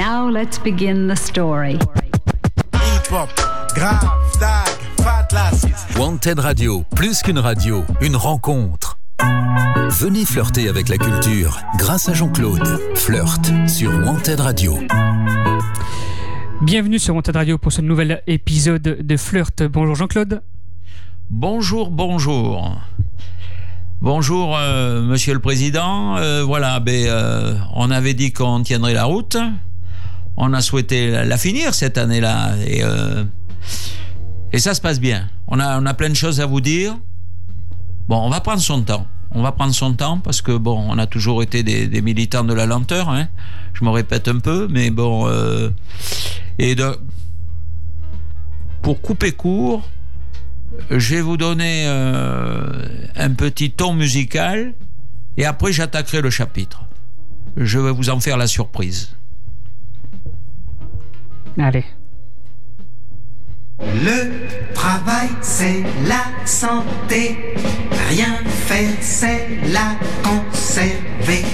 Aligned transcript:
Now 0.00 0.30
let's 0.30 0.58
begin 0.58 1.08
the 1.08 1.14
story. 1.14 1.76
Wanted 5.98 6.38
Radio, 6.38 6.84
plus 6.96 7.20
qu'une 7.20 7.38
radio, 7.38 7.84
une 8.00 8.16
rencontre. 8.16 8.98
Venez 9.90 10.24
flirter 10.24 10.70
avec 10.70 10.88
la 10.88 10.96
culture 10.96 11.60
grâce 11.76 12.08
à 12.08 12.14
Jean-Claude. 12.14 12.66
Flirt 12.94 13.52
sur 13.68 13.90
Wanted 13.90 14.40
Radio. 14.40 14.78
Bienvenue 16.62 16.98
sur 16.98 17.14
Wanted 17.14 17.36
Radio 17.36 17.58
pour 17.58 17.70
ce 17.70 17.82
nouvel 17.82 18.22
épisode 18.26 18.80
de 19.02 19.16
Flirt. 19.18 19.64
Bonjour 19.64 19.96
Jean-Claude. 19.96 20.40
Bonjour, 21.28 21.90
bonjour. 21.90 22.74
Bonjour, 24.00 24.56
euh, 24.56 25.02
Monsieur 25.02 25.34
le 25.34 25.40
Président. 25.40 26.16
Euh, 26.16 26.42
voilà, 26.42 26.80
ben, 26.80 27.04
euh, 27.06 27.54
on 27.74 27.90
avait 27.90 28.14
dit 28.14 28.32
qu'on 28.32 28.62
tiendrait 28.62 28.94
la 28.94 29.04
route. 29.04 29.36
On 30.42 30.54
a 30.54 30.62
souhaité 30.62 31.10
la, 31.10 31.36
finir 31.36 31.74
cette 31.74 31.98
année-là. 31.98 32.54
Et, 32.66 32.82
euh, 32.82 33.24
et 34.54 34.58
ça 34.58 34.72
se 34.72 34.80
passe 34.80 34.98
bien. 34.98 35.28
On 35.46 35.60
a, 35.60 35.78
on 35.78 35.84
a 35.84 35.92
plein 35.92 36.08
de 36.08 36.14
choses 36.14 36.40
à 36.40 36.46
vous 36.46 36.62
dire. 36.62 36.96
Bon, 38.08 38.16
on 38.16 38.30
va 38.30 38.40
prendre 38.40 38.62
son 38.62 38.80
temps. 38.80 39.06
On 39.32 39.42
va 39.42 39.52
prendre 39.52 39.74
son 39.74 39.92
temps 39.92 40.18
parce 40.18 40.40
que, 40.40 40.56
bon, 40.56 40.82
on 40.88 40.96
a 40.96 41.06
toujours 41.06 41.42
été 41.42 41.62
des, 41.62 42.00
militants 42.00 42.42
de 42.42 42.54
la 42.54 42.64
lenteur. 42.64 43.10
Hein. 43.10 43.28
Je 43.74 43.84
me 43.84 43.90
répète 43.90 44.28
un 44.28 44.38
peu, 44.38 44.66
mais 44.70 44.88
bon. 44.88 45.28
euh, 45.28 45.68
et 46.58 46.74
pour 48.80 49.02
couper 49.02 49.32
court, 49.32 49.86
je 50.88 51.16
vais 51.16 51.20
vous 51.20 51.36
donner 51.36 51.84
euh, 51.86 52.88
un 53.14 53.30
petit 53.34 53.70
ton 53.70 53.92
musical 53.92 54.72
et 55.36 55.44
après 55.44 55.70
j'attaquerai 55.70 56.22
le 56.22 56.30
chapitre. 56.30 56.84
Je 57.58 57.78
vais 57.78 57.92
vous 57.92 58.08
en 58.08 58.20
faire 58.20 58.38
la 58.38 58.46
surprise. 58.46 59.10
Le 63.78 64.72
travail, 64.74 65.28
c'est 65.40 65.82
la 66.06 66.24
santé. 66.46 67.54
Rien 68.08 68.36
faire, 68.66 68.90
c'est 69.00 69.48
la 69.72 69.96
conserver. 70.22 71.44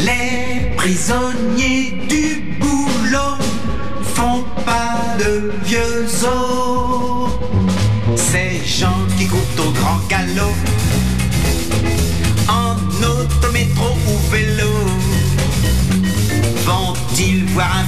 Les 0.00 0.74
prisonniers 0.76 2.06
du 2.08 2.58
boulot 2.58 3.36
font 4.02 4.44
pas 4.64 5.16
de 5.18 5.52
vieux 5.64 6.06
os. 6.24 7.30
Ces 8.16 8.64
gens 8.64 9.06
qui 9.16 9.26
courent 9.26 9.66
au 9.66 9.70
grand 9.72 10.00
galop, 10.08 10.54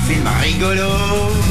film 0.04 0.28
rigolo? 0.42 1.43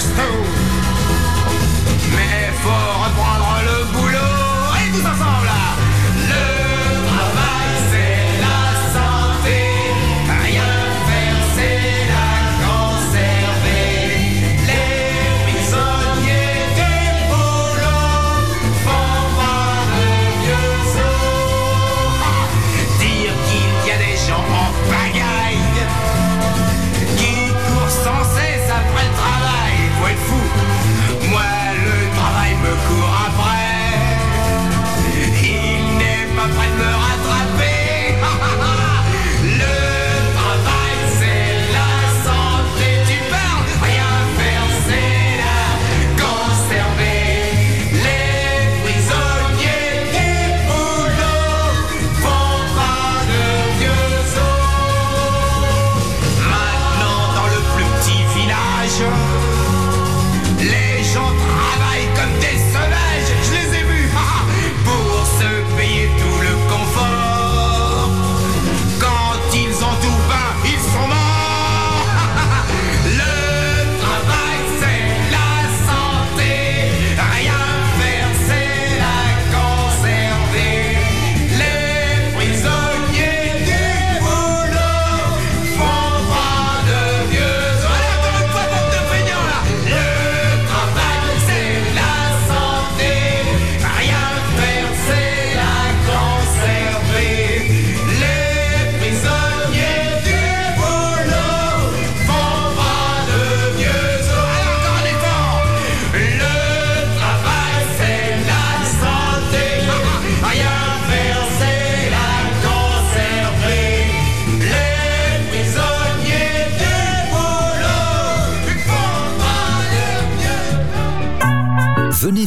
Sont 0.00 0.63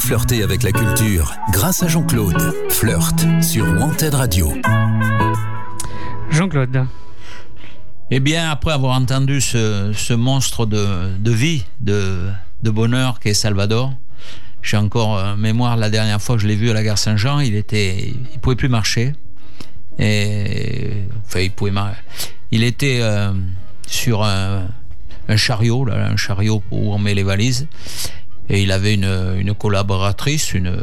flirter 0.08 0.42
avec 0.42 0.64
la 0.64 0.72
culture 0.72 1.34
grâce 1.52 1.84
à 1.84 1.90
Jean-Claude. 1.90 2.54
Flirt 2.70 3.26
sur 3.42 3.66
Wanted 3.66 4.14
Radio. 4.14 4.54
Jean-Claude. 6.32 6.86
Eh 8.10 8.22
bien, 8.22 8.50
après 8.50 8.72
avoir 8.72 8.96
entendu 8.96 9.42
ce, 9.42 9.92
ce 9.94 10.14
monstre 10.14 10.66
de, 10.66 11.10
de 11.20 11.32
vie, 11.32 11.66
de, 11.82 12.30
de 12.64 12.70
bonheur 12.70 13.20
qu'est 13.20 13.34
Salvador, 13.34 13.92
j'ai 14.62 14.78
encore 14.78 15.10
en 15.10 15.36
mémoire 15.36 15.76
la 15.76 15.90
dernière 15.90 16.22
fois 16.22 16.38
que 16.38 16.42
je 16.42 16.48
l'ai 16.48 16.56
vu 16.56 16.70
à 16.70 16.74
la 16.74 16.84
gare 16.84 16.98
Saint-Jean, 16.98 17.42
il 17.42 17.56
était, 17.56 18.14
il 18.34 18.40
pouvait 18.40 18.56
plus 18.56 18.70
marcher. 18.70 19.12
Et 20.00 21.04
enfin, 21.26 21.42
il 21.42 21.52
pouvait 21.52 21.72
mar- 21.72 21.96
Il 22.52 22.64
était 22.64 23.00
euh, 23.02 23.34
sur 23.88 24.24
un, 24.24 24.68
un 25.28 25.36
chariot, 25.36 25.84
là, 25.84 26.08
un 26.08 26.16
chariot 26.16 26.64
où 26.72 26.94
on 26.94 26.98
met 26.98 27.14
les 27.14 27.24
valises, 27.24 27.68
et 28.50 28.62
il 28.62 28.72
avait 28.72 28.94
une, 28.94 29.36
une 29.38 29.54
collaboratrice, 29.54 30.54
une 30.54 30.76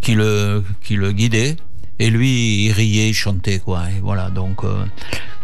qui 0.00 0.14
le 0.14 0.64
qui 0.82 0.96
le 0.96 1.12
guidait. 1.12 1.56
Et 1.98 2.10
lui, 2.10 2.64
il 2.64 2.72
riait, 2.72 3.10
il 3.10 3.14
chantait, 3.14 3.60
quoi. 3.60 3.82
Et 3.96 4.00
voilà, 4.00 4.28
donc, 4.30 4.64
euh, 4.64 4.84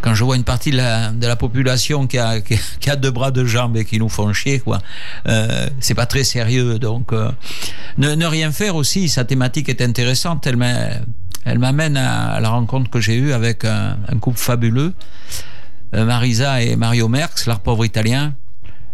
quand 0.00 0.14
je 0.14 0.24
vois 0.24 0.34
une 0.34 0.44
partie 0.44 0.72
de 0.72 0.78
la, 0.78 1.10
de 1.10 1.24
la 1.24 1.36
population 1.36 2.08
qui 2.08 2.18
a, 2.18 2.40
qui, 2.40 2.90
a 2.90 2.96
deux 2.96 3.12
bras, 3.12 3.30
deux 3.30 3.44
jambes 3.46 3.76
et 3.76 3.84
qui 3.84 3.98
nous 4.00 4.08
font 4.08 4.32
chier, 4.32 4.58
quoi, 4.58 4.80
euh, 5.28 5.68
c'est 5.78 5.94
pas 5.94 6.06
très 6.06 6.24
sérieux. 6.24 6.80
Donc, 6.80 7.12
euh, 7.12 7.30
ne, 7.98 8.12
ne 8.14 8.26
rien 8.26 8.50
faire 8.50 8.74
aussi, 8.74 9.08
sa 9.08 9.24
thématique 9.24 9.68
est 9.68 9.82
intéressante, 9.82 10.48
elle, 10.48 10.58
Elle 11.44 11.58
m'amène 11.60 11.96
à 11.96 12.40
la 12.40 12.48
rencontre 12.48 12.90
que 12.90 12.98
j'ai 12.98 13.14
eue 13.14 13.32
avec 13.32 13.64
un, 13.64 13.96
un 14.08 14.18
couple 14.18 14.38
fabuleux, 14.38 14.94
euh, 15.94 16.04
Marisa 16.04 16.60
et 16.60 16.74
Mario 16.74 17.08
Merckx, 17.08 17.46
leur 17.46 17.60
pauvre 17.60 17.84
italien, 17.84 18.34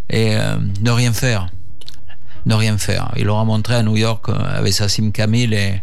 et 0.09 0.35
euh, 0.35 0.57
ne 0.81 0.91
rien 0.91 1.13
faire. 1.13 1.49
Ne 2.45 2.53
rien 2.53 2.77
faire. 2.77 3.11
Il 3.17 3.25
leur 3.25 3.37
a 3.37 3.45
montré 3.45 3.75
à 3.75 3.83
New 3.83 3.97
York 3.97 4.29
euh, 4.29 4.33
avec 4.33 4.73
sa 4.73 4.87
Sim 4.87 5.11
Camille 5.11 5.53
et 5.53 5.81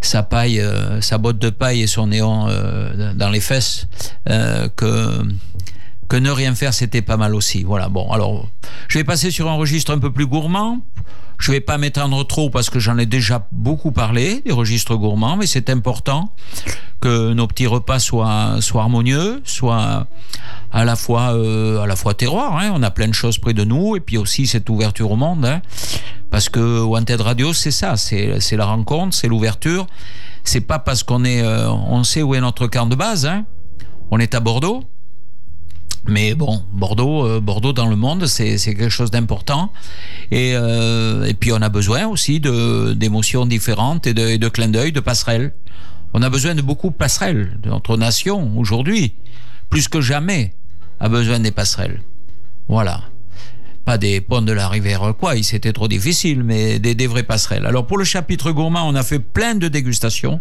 sa 0.00 0.22
paille, 0.22 0.60
euh, 0.60 1.00
sa 1.00 1.18
botte 1.18 1.38
de 1.38 1.50
paille 1.50 1.82
et 1.82 1.86
son 1.86 2.08
néon 2.08 2.46
dans 3.14 3.30
les 3.30 3.40
fesses 3.40 3.88
que 4.76 5.22
que 6.08 6.16
ne 6.16 6.30
rien 6.30 6.54
faire, 6.54 6.72
c'était 6.74 7.02
pas 7.02 7.16
mal 7.16 7.34
aussi. 7.34 7.64
Voilà. 7.64 7.88
Bon, 7.88 8.10
alors, 8.10 8.48
je 8.88 8.98
vais 8.98 9.04
passer 9.04 9.30
sur 9.30 9.48
un 9.48 9.54
registre 9.54 9.92
un 9.92 9.98
peu 9.98 10.10
plus 10.12 10.26
gourmand. 10.26 10.80
Je 11.38 11.52
vais 11.52 11.60
pas 11.60 11.78
m'étendre 11.78 12.26
trop 12.26 12.50
parce 12.50 12.68
que 12.68 12.80
j'en 12.80 12.98
ai 12.98 13.06
déjà 13.06 13.46
beaucoup 13.52 13.92
parlé 13.92 14.40
des 14.44 14.50
registres 14.50 14.96
gourmands, 14.96 15.36
mais 15.36 15.46
c'est 15.46 15.70
important 15.70 16.32
que 17.00 17.32
nos 17.32 17.46
petits 17.46 17.68
repas 17.68 18.00
soient, 18.00 18.56
soient 18.60 18.82
harmonieux, 18.82 19.40
soient 19.44 20.08
à 20.72 20.84
la 20.84 20.96
fois 20.96 21.34
euh, 21.36 21.80
à 21.80 21.86
la 21.86 21.94
fois 21.94 22.14
terroir. 22.14 22.56
Hein. 22.58 22.72
On 22.74 22.82
a 22.82 22.90
plein 22.90 23.06
de 23.06 23.12
choses 23.14 23.38
près 23.38 23.54
de 23.54 23.62
nous 23.62 23.94
et 23.94 24.00
puis 24.00 24.18
aussi 24.18 24.48
cette 24.48 24.68
ouverture 24.68 25.12
au 25.12 25.16
monde. 25.16 25.44
hein. 25.44 25.62
Parce 26.32 26.48
que 26.48 26.80
Wanted 26.80 27.20
Radio, 27.20 27.52
c'est 27.52 27.70
ça, 27.70 27.96
c'est 27.96 28.56
la 28.56 28.66
rencontre, 28.66 29.14
c'est 29.14 29.28
l'ouverture. 29.28 29.86
C'est 30.42 30.60
pas 30.60 30.80
parce 30.80 31.04
qu'on 31.04 31.24
euh, 31.24 32.02
sait 32.02 32.22
où 32.22 32.34
est 32.34 32.40
notre 32.40 32.66
camp 32.66 32.86
de 32.86 32.96
base. 32.96 33.26
Hein. 33.26 33.44
On 34.10 34.18
est 34.18 34.34
à 34.34 34.40
Bordeaux. 34.40 34.82
Mais 36.08 36.34
bon, 36.34 36.62
Bordeaux, 36.72 37.26
euh, 37.26 37.40
Bordeaux 37.40 37.74
dans 37.74 37.86
le 37.86 37.94
monde, 37.96 38.26
c'est 38.26 38.56
quelque 38.56 38.88
chose 38.88 39.10
d'important. 39.10 39.72
Et, 40.30 40.52
euh, 40.54 41.24
et 41.24 41.34
puis 41.34 41.52
on 41.52 41.60
a 41.60 41.68
besoin 41.68 42.06
aussi 42.06 42.40
d'émotions 42.40 43.44
différentes 43.44 44.06
et 44.06 44.14
de, 44.14 44.22
et 44.22 44.38
de 44.38 44.48
clins 44.48 44.68
d'œil, 44.68 44.92
de 44.92 45.00
passerelles. 45.00 45.52
On 46.14 46.22
a 46.22 46.30
besoin 46.30 46.54
de 46.54 46.62
beaucoup 46.62 46.88
de 46.88 46.94
passerelles. 46.94 47.58
Notre 47.66 47.98
nation, 47.98 48.58
aujourd'hui, 48.58 49.14
plus 49.68 49.88
que 49.88 50.00
jamais, 50.00 50.54
a 50.98 51.10
besoin 51.10 51.40
des 51.40 51.50
passerelles. 51.50 52.00
Voilà. 52.68 53.02
Pas 53.84 53.98
des 53.98 54.20
ponts 54.20 54.42
de 54.42 54.52
la 54.52 54.68
rivière 54.68 55.14
quoi, 55.18 55.34
c'était 55.42 55.72
trop 55.72 55.88
difficile, 55.88 56.42
mais 56.42 56.78
des, 56.78 56.94
des 56.94 57.06
vraies 57.06 57.22
passerelles. 57.22 57.64
Alors 57.66 57.86
pour 57.86 57.96
le 57.96 58.04
chapitre 58.04 58.52
gourmand, 58.52 58.86
on 58.86 58.94
a 58.94 59.02
fait 59.02 59.18
plein 59.18 59.54
de 59.54 59.68
dégustations, 59.68 60.40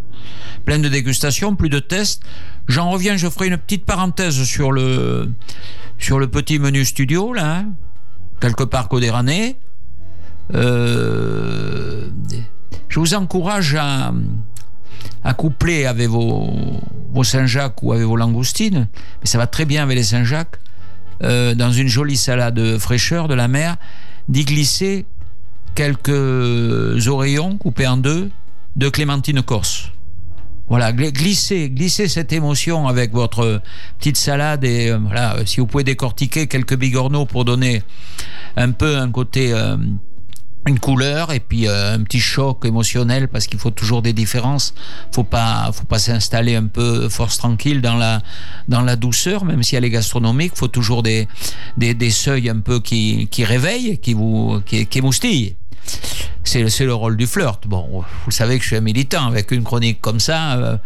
plein 0.66 0.80
de 0.80 0.90
dégustations, 0.90 1.56
plus 1.56 1.70
de 1.70 1.80
tests. 1.80 2.24
J'en 2.68 2.90
reviens, 2.90 3.18
je 3.18 3.30
ferai 3.30 3.48
une 3.48 3.58
petite 3.58 3.86
parenthèse 3.86 4.44
sur 4.44 4.72
le 4.72 5.32
petit 6.00 6.60
menu 6.60 6.86
studio 6.86 7.34
là, 7.34 7.58
hein, 7.58 7.66
quelque 8.40 8.64
part 8.64 8.90
Codérané. 8.90 9.58
Euh, 10.54 12.10
je 12.90 13.00
vous 13.00 13.14
encourage 13.14 13.76
à 13.76 14.14
à 15.24 15.34
coupler 15.34 15.86
avec 15.86 16.08
vos, 16.08 16.54
vos 17.12 17.24
Saint-Jacques 17.24 17.84
ou 17.84 17.92
avec 17.92 18.06
vos 18.06 18.16
langoustines, 18.16 18.88
mais 19.22 19.28
ça 19.28 19.38
va 19.38 19.46
très 19.46 19.66
bien 19.66 19.84
avec 19.84 19.98
les 19.98 20.04
Saint-Jacques, 20.04 20.60
euh, 21.24 21.54
dans 21.54 21.72
une 21.72 21.88
jolie 21.88 22.16
salade 22.16 22.78
fraîcheur 22.78 23.28
de 23.28 23.34
la 23.34 23.48
mer, 23.48 23.76
d'y 24.30 24.46
glisser 24.46 25.06
quelques 25.76 27.08
oreillons 27.08 27.58
coupés 27.58 27.88
en 27.88 27.98
deux 27.98 28.30
de 28.76 28.90
clémentine 28.90 29.42
corse. 29.42 29.92
Voilà, 30.70 30.92
gl- 30.92 31.12
glissez, 31.14 31.70
glissez 31.70 32.08
cette 32.10 32.34
émotion 32.34 32.88
avec 32.88 33.14
votre 33.14 33.62
petite 34.00 34.18
salade 34.18 34.64
et 34.66 34.90
euh, 34.90 34.98
voilà, 34.98 35.36
euh, 35.36 35.46
si 35.46 35.60
vous 35.62 35.68
pouvez 35.68 35.84
décortiquer 35.86 36.48
quelques 36.48 36.76
bigorneaux 36.78 37.26
pour 37.26 37.46
donner 37.46 37.82
un 38.58 38.72
peu 38.72 38.98
un 38.98 39.10
côté 39.10 39.54
euh, 39.54 39.78
une 40.68 40.80
couleur 40.80 41.32
et 41.32 41.40
puis 41.40 41.70
un 41.70 42.04
petit 42.04 42.20
choc 42.20 42.66
émotionnel 42.66 43.30
parce 43.30 43.48
qu'il 43.48 43.58
faut 43.60 43.72
toujours 43.72 44.02
des 44.02 44.12
différences. 44.12 44.74
Faut 45.14 45.24
pas, 45.24 45.72
faut 45.74 45.86
pas 45.86 46.00
s'installer 46.00 46.56
un 46.56 46.66
peu 46.66 47.08
force 47.08 47.38
tranquille 47.38 47.80
dans 47.80 47.96
la 47.96 48.22
dans 48.68 48.82
la 48.82 48.98
douceur, 48.98 49.46
même 49.46 49.64
si 49.64 49.78
elle 49.78 49.86
est 49.86 49.90
gastronomique. 49.90 50.52
Faut 50.56 50.68
toujours 50.68 51.02
des 51.04 51.30
des, 51.78 51.94
des 51.94 52.10
seuils 52.12 52.50
un 52.50 52.60
peu 52.60 52.82
qui 52.82 53.30
qui 53.32 53.46
réveillent, 53.46 54.00
qui 54.00 54.14
vous 54.14 54.62
qui, 54.66 54.86
qui 54.88 54.98
émoustillent. 54.98 55.56
C'est 56.44 56.86
le 56.86 56.94
rôle 56.94 57.18
du 57.18 57.28
flirt. 57.28 57.68
Bon, 57.68 58.04
vous 58.26 58.32
savez 58.32 58.58
que 58.58 58.64
je 58.64 58.68
suis 58.70 58.78
un 58.78 58.82
militant 58.82 59.28
avec 59.28 59.52
une 59.52 59.64
chronique 59.64 60.00
comme 60.00 60.20
ça. 60.22 60.54
euh, 60.54 60.72
de 60.74 60.78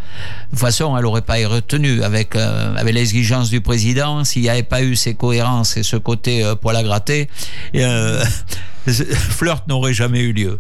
toute 0.50 0.59
façon, 0.59 0.98
elle 0.98 1.06
aurait 1.06 1.21
pas 1.21 1.38
été 1.38 1.45
retenue 1.45 2.01
avec 2.01 2.36
euh, 2.36 2.75
avec 2.75 2.94
l'exigence 2.95 3.50
du 3.51 3.62
président. 3.62 4.24
S'il 4.24 4.42
n'y 4.42 4.50
avait 4.50 4.63
pas 4.63 4.81
eu 4.81 4.95
ces 4.95 5.13
cohérences 5.13 5.77
et 5.77 5.83
ce 5.83 5.98
côté 5.98 6.44
euh, 6.44 6.56
poil 6.56 6.75
à 6.75 6.83
gratter. 6.83 7.30
euh, 7.75 8.24
flirt 8.88 9.68
n'aurait 9.68 9.94
jamais 9.94 10.21
eu 10.21 10.33
lieu. 10.33 10.59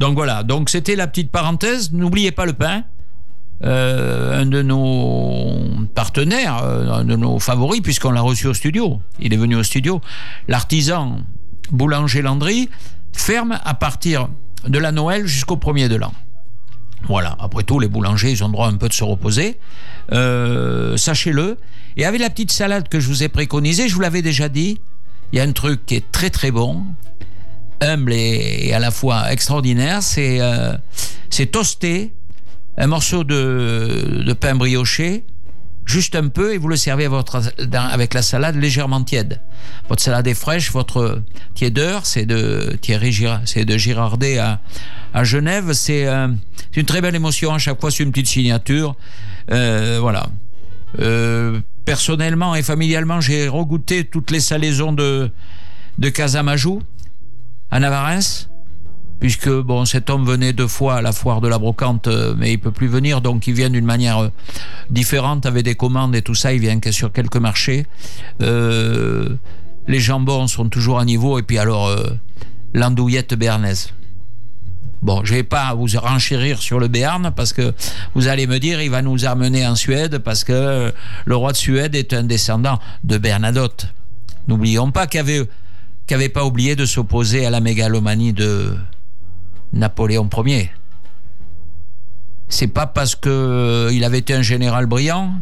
Donc 0.00 0.14
voilà, 0.14 0.42
donc 0.42 0.68
c'était 0.68 0.96
la 0.96 1.06
petite 1.06 1.30
parenthèse. 1.30 1.92
N'oubliez 1.92 2.32
pas 2.32 2.44
le 2.44 2.52
pain. 2.52 2.82
Un 3.62 4.46
de 4.46 4.62
nos 4.62 5.54
partenaires, 5.94 6.64
un 6.64 7.04
de 7.04 7.14
nos 7.14 7.38
favoris, 7.38 7.82
puisqu'on 7.82 8.10
l'a 8.10 8.22
reçu 8.22 8.46
au 8.46 8.54
studio. 8.54 9.00
Il 9.20 9.34
est 9.34 9.36
venu 9.36 9.54
au 9.54 9.62
studio. 9.62 10.00
L'artisan 10.48 11.18
Boulanger 11.70 12.22
Landry 12.22 12.70
ferme 13.12 13.58
à 13.64 13.74
partir 13.74 14.28
de 14.66 14.78
la 14.78 14.92
Noël 14.92 15.26
jusqu'au 15.26 15.56
premier 15.56 15.88
de 15.88 15.96
l'an. 15.96 16.12
Voilà, 17.08 17.36
après 17.40 17.62
tout, 17.62 17.80
les 17.80 17.88
boulangers, 17.88 18.30
ils 18.30 18.44
ont 18.44 18.48
droit 18.48 18.68
un 18.68 18.76
peu 18.76 18.88
de 18.88 18.92
se 18.92 19.04
reposer. 19.04 19.58
Euh, 20.12 20.96
Sachez-le. 20.96 21.58
Et 21.96 22.04
avec 22.04 22.20
la 22.20 22.30
petite 22.30 22.52
salade 22.52 22.88
que 22.88 23.00
je 23.00 23.08
vous 23.08 23.22
ai 23.22 23.28
préconisée, 23.28 23.88
je 23.88 23.94
vous 23.94 24.00
l'avais 24.00 24.22
déjà 24.22 24.48
dit, 24.48 24.80
il 25.32 25.38
y 25.38 25.40
a 25.40 25.44
un 25.44 25.52
truc 25.52 25.86
qui 25.86 25.96
est 25.96 26.12
très 26.12 26.30
très 26.30 26.50
bon, 26.50 26.84
humble 27.80 28.12
et, 28.12 28.72
à 28.72 28.78
la 28.78 28.90
fois 28.90 29.32
extraordinaire, 29.32 30.02
c'est 30.02 30.40
euh, 30.40 30.74
toaster 31.50 32.12
un 32.76 32.86
morceau 32.86 33.24
de, 33.24 34.22
de 34.24 34.32
pain 34.32 34.54
brioché, 34.54 35.24
juste 35.84 36.14
un 36.14 36.28
peu, 36.28 36.54
et 36.54 36.58
vous 36.58 36.68
le 36.68 36.76
servez 36.76 37.08
avec 37.74 38.14
la 38.14 38.22
salade 38.22 38.56
légèrement 38.56 39.02
tiède. 39.02 39.40
Votre 39.88 40.02
salade 40.02 40.26
est 40.26 40.34
fraîche, 40.34 40.70
votre 40.72 41.22
tiédeur, 41.54 42.06
c'est 42.06 42.26
de 42.26 42.76
Thierry 42.80 43.12
Girardet 43.12 44.38
à, 44.38 45.24
Genève. 45.24 45.72
C'est 45.72 46.06
euh, 46.06 46.28
c'est 46.72 46.80
une 46.80 46.86
très 46.86 47.00
belle 47.00 47.16
émotion 47.16 47.52
à 47.52 47.58
chaque 47.58 47.80
fois, 47.80 47.90
c'est 47.90 48.04
une 48.04 48.12
petite 48.12 48.28
signature. 48.28 48.94
Euh, 49.50 49.98
voilà. 50.00 50.28
Euh, 51.00 51.60
personnellement 51.84 52.54
et 52.54 52.62
familialement, 52.62 53.20
j'ai 53.20 53.48
regoûté 53.48 54.04
toutes 54.04 54.30
les 54.30 54.40
salaisons 54.40 54.92
de, 54.92 55.30
de 55.98 56.08
Casamajou 56.08 56.82
à 57.70 57.80
Navarins 57.80 58.48
puisque 59.20 59.50
bon 59.50 59.84
cet 59.84 60.10
homme 60.10 60.24
venait 60.24 60.52
deux 60.52 60.66
fois 60.66 60.96
à 60.96 61.02
la 61.02 61.12
foire 61.12 61.40
de 61.40 61.48
la 61.48 61.58
brocante 61.58 62.08
euh, 62.08 62.34
mais 62.36 62.52
il 62.52 62.58
peut 62.58 62.72
plus 62.72 62.88
venir 62.88 63.20
donc 63.20 63.46
il 63.46 63.54
vient 63.54 63.70
d'une 63.70 63.84
manière 63.84 64.18
euh, 64.18 64.28
différente 64.88 65.46
avec 65.46 65.62
des 65.62 65.74
commandes 65.74 66.16
et 66.16 66.22
tout 66.22 66.34
ça 66.34 66.52
il 66.52 66.60
vient 66.60 66.80
que 66.80 66.90
sur 66.90 67.12
quelques 67.12 67.36
marchés 67.36 67.86
Euh, 68.40 69.36
les 69.86 70.00
jambons 70.00 70.46
sont 70.46 70.68
toujours 70.68 70.98
à 70.98 71.04
niveau 71.04 71.38
et 71.38 71.42
puis 71.42 71.58
alors 71.58 71.94
l'andouillette 72.72 73.34
béarnaise 73.34 73.92
Bon, 75.02 75.24
je 75.24 75.34
vais 75.34 75.42
pas 75.42 75.74
vous 75.74 75.86
renchérir 75.98 76.60
sur 76.60 76.78
le 76.78 76.86
Béarn 76.88 77.32
parce 77.34 77.54
que 77.54 77.72
vous 78.14 78.28
allez 78.28 78.46
me 78.46 78.58
dire 78.58 78.82
il 78.82 78.90
va 78.90 79.00
nous 79.00 79.24
amener 79.24 79.66
en 79.66 79.74
Suède 79.74 80.18
parce 80.18 80.44
que 80.44 80.92
le 81.24 81.36
roi 81.36 81.52
de 81.52 81.56
Suède 81.56 81.94
est 81.94 82.12
un 82.12 82.22
descendant 82.22 82.78
de 83.02 83.16
Bernadotte. 83.16 83.86
N'oublions 84.46 84.90
pas 84.90 85.06
qu'il 85.06 85.20
avait 85.20 85.48
qu'il 86.06 86.16
avait 86.16 86.28
pas 86.28 86.44
oublié 86.44 86.76
de 86.76 86.84
s'opposer 86.84 87.46
à 87.46 87.50
la 87.50 87.60
mégalomanie 87.60 88.34
de 88.34 88.76
Napoléon 89.80 90.28
Ier. 90.44 90.70
C'est 92.48 92.68
pas 92.68 92.86
parce 92.86 93.16
que 93.16 93.30
euh, 93.30 93.92
il 93.92 94.04
avait 94.04 94.18
été 94.18 94.34
un 94.34 94.42
général 94.42 94.86
brillant, 94.86 95.32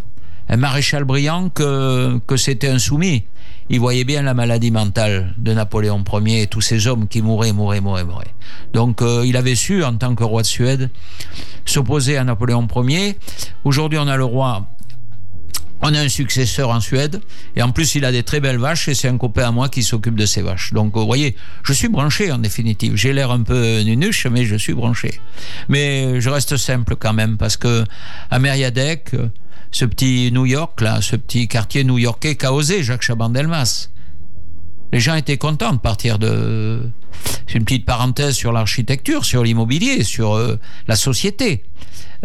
un 0.49 0.57
maréchal 0.57 1.04
brillant 1.04 1.49
que 1.49 2.18
que 2.26 2.37
c'était 2.37 2.68
un 2.68 2.78
soumis. 2.78 3.25
Il 3.68 3.80
voyait 3.80 4.04
bien 4.04 4.23
la 4.23 4.33
maladie 4.33 4.71
mentale 4.71 5.35
de 5.37 5.52
Napoléon 5.52 6.02
Ier 6.25 6.42
et 6.42 6.47
tous 6.47 6.62
ces 6.62 6.87
hommes 6.87 7.07
qui 7.09 7.21
mouraient, 7.21 7.52
mouraient, 7.52 7.83
mouraient, 7.83 8.04
mouraient. 8.04 8.35
Donc 8.73 9.02
euh, 9.02 9.25
il 9.26 9.37
avait 9.37 9.57
su, 9.57 9.85
en 9.85 9.95
tant 9.97 10.14
que 10.14 10.25
roi 10.25 10.42
de 10.42 10.47
Suède, 10.47 10.90
s'opposer 11.66 12.16
à 12.16 12.25
Napoléon 12.25 12.66
Ier. 12.88 13.18
Aujourd'hui, 13.64 13.99
on 13.99 14.07
a 14.07 14.16
le 14.16 14.25
roi 14.25 14.66
on 15.82 15.94
a 15.94 16.00
un 16.00 16.08
successeur 16.08 16.70
en 16.70 16.80
Suède 16.80 17.20
et 17.56 17.62
en 17.62 17.70
plus 17.70 17.94
il 17.94 18.04
a 18.04 18.12
des 18.12 18.23
très 18.23 18.40
belles 18.40 18.58
vaches 18.58 18.88
et 18.88 18.94
c'est 18.94 19.08
un 19.08 19.16
copain 19.16 19.49
à 19.49 19.50
moi 19.50 19.68
qui 19.68 19.82
s'occupe 19.82 20.16
de 20.16 20.26
ces 20.26 20.42
vaches. 20.42 20.73
Donc 20.73 20.94
vous 20.94 21.06
voyez, 21.06 21.37
je 21.62 21.73
suis 21.73 21.88
branché 21.88 22.32
en 22.32 22.38
définitive. 22.38 22.97
J'ai 22.97 23.12
l'air 23.12 23.30
un 23.30 23.42
peu 23.42 23.80
nunuche 23.80 24.26
mais 24.26 24.44
je 24.44 24.56
suis 24.56 24.75
branché. 24.75 25.20
Mais 25.68 26.20
je 26.20 26.30
reste 26.30 26.56
simple 26.56 26.97
quand 26.97 27.12
même 27.12 27.37
parce 27.37 27.56
que 27.56 27.85
à 28.30 28.38
Mériadec, 28.38 29.14
ce 29.70 29.85
petit 29.85 30.30
New 30.32 30.47
York 30.47 30.80
là, 30.80 31.00
ce 31.00 31.16
petit 31.16 31.49
quartier 31.49 31.85
new-yorkais 31.85 32.35
qu'a 32.35 32.52
osé 32.52 32.82
Jacques 32.82 33.02
Chaban-Delmas. 33.02 33.88
Les 34.92 35.00
gens 35.00 35.14
étaient 35.14 35.37
contents 35.37 35.75
de 35.75 35.78
partir 35.78 36.18
de 36.18 36.90
c'est 37.47 37.58
une 37.58 37.64
petite 37.64 37.85
parenthèse 37.85 38.35
sur 38.35 38.52
l'architecture, 38.52 39.25
sur 39.25 39.42
l'immobilier, 39.42 40.04
sur 40.04 40.35
euh, 40.35 40.58
la 40.87 40.97
société. 40.97 41.64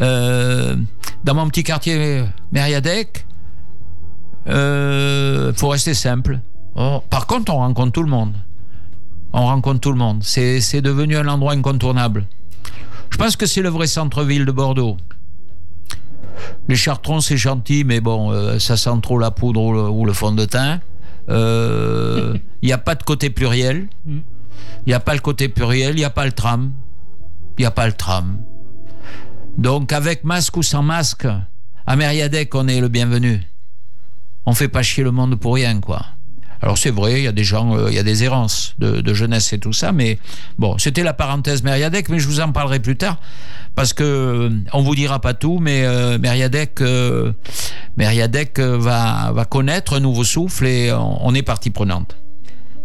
Euh, 0.01 0.75
dans 1.24 1.36
mon 1.36 1.48
petit 1.48 1.63
quartier 1.63 2.24
Mériadec, 2.51 3.25
euh, 4.47 5.53
faut 5.53 5.69
rester 5.69 5.93
simple. 5.93 6.39
Oh, 6.75 7.01
Par 7.09 7.27
contre, 7.27 7.53
on 7.53 7.57
rencontre 7.57 7.91
tout 7.91 8.03
le 8.03 8.09
monde. 8.09 8.33
On 9.31 9.45
rencontre 9.45 9.79
tout 9.79 9.91
le 9.91 9.97
monde. 9.97 10.23
C'est 10.23 10.81
devenu 10.81 11.17
un 11.17 11.27
endroit 11.27 11.53
incontournable. 11.53 12.25
Je 13.09 13.17
pense 13.17 13.35
que 13.35 13.45
c'est 13.45 13.62
le 13.62 13.69
vrai 13.69 13.88
centre-ville 13.88 14.45
de 14.45 14.51
Bordeaux. 14.51 14.97
Les 16.67 16.75
chartrons, 16.75 17.19
c'est 17.19 17.38
gentil, 17.38 17.83
mais 17.83 18.00
bon, 18.00 18.31
euh, 18.31 18.59
ça 18.59 18.75
sent 18.75 19.00
trop 19.01 19.19
la 19.19 19.31
poudre 19.31 19.62
ou 19.62 19.73
le, 19.73 19.89
ou 19.89 20.05
le 20.05 20.13
fond 20.13 20.31
de 20.31 20.45
teint. 20.45 20.81
Euh, 21.29 22.38
Il 22.62 22.67
n'y 22.67 22.73
a 22.73 22.77
pas 22.77 22.95
de 22.95 23.03
côté 23.03 23.29
pluriel. 23.29 23.88
Il 24.07 24.21
n'y 24.88 24.93
a 24.93 25.00
pas 25.00 25.13
le 25.13 25.19
côté 25.19 25.50
pluriel, 25.50 25.91
il 25.95 25.97
n'y 26.00 26.03
a 26.05 26.09
pas 26.09 26.25
le 26.25 26.31
tram. 26.31 26.71
Il 27.57 27.62
n'y 27.62 27.65
a 27.65 27.71
pas 27.71 27.88
le 27.88 27.93
tram. 27.93 28.39
Donc, 29.57 29.91
avec 29.91 30.23
masque 30.23 30.57
ou 30.57 30.63
sans 30.63 30.81
masque, 30.81 31.27
à 31.85 31.95
Mériadec, 31.95 32.53
on 32.55 32.67
est 32.67 32.79
le 32.79 32.88
bienvenu. 32.88 33.41
On 34.45 34.53
fait 34.53 34.67
pas 34.67 34.83
chier 34.83 35.03
le 35.03 35.12
monde 35.12 35.35
pour 35.35 35.55
rien, 35.55 35.79
quoi. 35.79 36.05
Alors 36.62 36.77
c'est 36.77 36.91
vrai, 36.91 37.19
il 37.19 37.23
y 37.23 37.27
a 37.27 37.33
des 37.33 37.43
gens, 37.43 37.75
euh, 37.75 37.89
il 37.89 37.95
y 37.95 38.00
a 38.00 38.03
des 38.03 38.23
errances 38.23 38.73
de, 38.79 39.13
jeunesse 39.13 39.51
et 39.51 39.59
tout 39.59 39.73
ça, 39.73 39.91
mais 39.91 40.17
bon, 40.57 40.77
c'était 40.77 41.03
la 41.03 41.13
parenthèse 41.13 41.62
Mériadec, 41.62 42.07
mais 42.07 42.19
je 42.19 42.27
vous 42.27 42.39
en 42.39 42.53
parlerai 42.53 42.79
plus 42.79 42.95
tard 42.95 43.19
parce 43.75 43.91
que 43.91 44.03
euh, 44.03 44.50
on 44.71 44.81
vous 44.81 44.95
dira 44.95 45.19
pas 45.19 45.33
tout, 45.33 45.59
mais 45.59 45.83
euh, 45.83 46.17
Mériadec, 46.19 46.79
euh, 46.79 47.33
Mériadec 47.97 48.59
va 48.59 49.31
va 49.33 49.45
connaître 49.45 49.97
un 49.97 50.00
nouveau 50.00 50.23
souffle 50.23 50.65
et 50.65 50.93
on, 50.93 51.27
on 51.27 51.35
est 51.35 51.41
partie 51.41 51.69
prenante. 51.69 52.15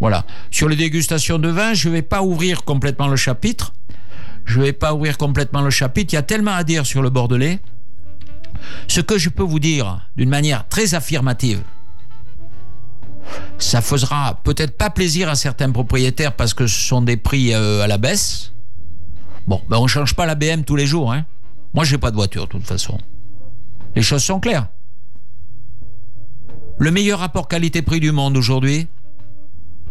Voilà. 0.01 0.25
Sur 0.51 0.69
les 0.69 0.77
dégustations 0.77 1.39
de 1.39 1.49
vin, 1.49 1.75
je 1.75 1.89
vais 1.89 2.03
pas 2.03 2.23
ouvrir 2.23 2.65
complètement 2.65 3.09
le 3.09 3.17
chapitre. 3.17 3.75
Je 4.45 4.61
vais 4.61 4.73
pas 4.73 4.95
ouvrir 4.95 5.19
complètement 5.19 5.61
le 5.61 5.71
chapitre. 5.71 6.15
Il 6.15 6.17
y 6.17 6.19
a 6.19 6.23
tellement 6.23 6.55
à 6.55 6.65
dire 6.65 6.87
sur 6.87 7.03
le 7.03 7.11
Bordelais. 7.11 7.61
Ce 8.87 9.01
que 9.01 9.19
je 9.19 9.29
peux 9.29 9.43
vous 9.43 9.61
dire 9.61 10.09
d'une 10.17 10.29
manière 10.29 10.67
très 10.69 10.95
affirmative, 10.95 11.63
ça 13.59 13.81
fera 13.81 14.41
peut-être 14.45 14.77
pas 14.77 14.91
plaisir 14.91 15.29
à 15.29 15.35
certains 15.35 15.71
propriétaires 15.71 16.35
parce 16.35 16.55
que 16.55 16.67
ce 16.67 16.81
sont 16.89 17.03
des 17.03 17.17
prix 17.17 17.53
euh, 17.53 17.83
à 17.83 17.87
la 17.87 17.99
baisse. 17.99 18.53
Bon, 19.47 19.61
ben 19.69 19.79
on 19.79 19.87
change 19.87 20.15
pas 20.15 20.27
la 20.27 20.35
BM 20.35 20.65
tous 20.65 20.77
les 20.77 20.87
jours. 20.87 21.13
Hein. 21.13 21.25
Moi, 21.75 21.85
j'ai 21.85 21.99
pas 21.99 22.11
de 22.11 22.17
voiture 22.17 22.47
de 22.47 22.51
toute 22.51 22.67
façon. 22.67 22.99
Les 23.95 24.03
choses 24.03 24.23
sont 24.23 24.41
claires. 24.41 24.69
Le 26.79 26.91
meilleur 26.91 27.19
rapport 27.19 27.49
qualité-prix 27.49 27.99
du 27.99 28.13
monde 28.13 28.37
aujourd'hui, 28.37 28.87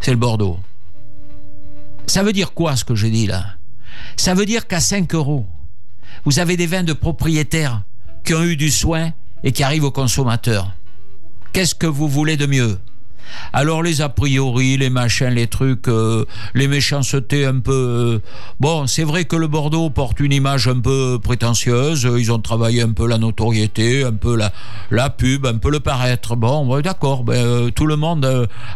c'est 0.00 0.10
le 0.10 0.16
Bordeaux. 0.16 0.58
Ça 2.06 2.22
veut 2.22 2.32
dire 2.32 2.54
quoi 2.54 2.76
ce 2.76 2.84
que 2.84 2.94
j'ai 2.94 3.10
dit 3.10 3.26
là? 3.26 3.56
Ça 4.16 4.32
veut 4.32 4.46
dire 4.46 4.66
qu'à 4.66 4.80
5 4.80 5.14
euros, 5.14 5.46
vous 6.24 6.38
avez 6.38 6.56
des 6.56 6.66
vins 6.66 6.84
de 6.84 6.94
propriétaires 6.94 7.82
qui 8.28 8.34
ont 8.34 8.44
eu 8.44 8.56
du 8.56 8.70
soin 8.70 9.12
et 9.42 9.52
qui 9.52 9.62
arrivent 9.62 9.84
aux 9.84 9.90
consommateurs. 9.90 10.74
Qu'est-ce 11.54 11.74
que 11.74 11.86
vous 11.86 12.08
voulez 12.08 12.36
de 12.36 12.44
mieux? 12.44 12.76
Alors 13.54 13.82
les 13.82 14.02
a 14.02 14.10
priori, 14.10 14.76
les 14.76 14.90
machins, 14.90 15.30
les 15.30 15.46
trucs, 15.46 15.88
euh, 15.88 16.26
les 16.52 16.68
méchancetés 16.68 17.46
un 17.46 17.60
peu... 17.60 17.72
euh, 17.72 18.18
bon, 18.60 18.86
c'est 18.86 19.04
vrai 19.04 19.24
que 19.24 19.34
le 19.34 19.46
Bordeaux 19.46 19.88
porte 19.88 20.20
une 20.20 20.34
image 20.34 20.68
un 20.68 20.78
peu 20.78 21.18
prétentieuse. 21.22 22.04
euh, 22.04 22.20
Ils 22.20 22.30
ont 22.30 22.38
travaillé 22.38 22.82
un 22.82 22.92
peu 22.92 23.08
la 23.08 23.16
notoriété, 23.16 24.04
un 24.04 24.12
peu 24.12 24.36
la, 24.36 25.08
pub, 25.08 25.46
un 25.46 25.56
peu 25.56 25.70
le 25.70 25.80
paraître. 25.80 26.36
Bon, 26.36 26.82
d'accord. 26.82 27.24
Ben, 27.24 27.70
tout 27.70 27.86
le 27.86 27.96
monde, 27.96 28.26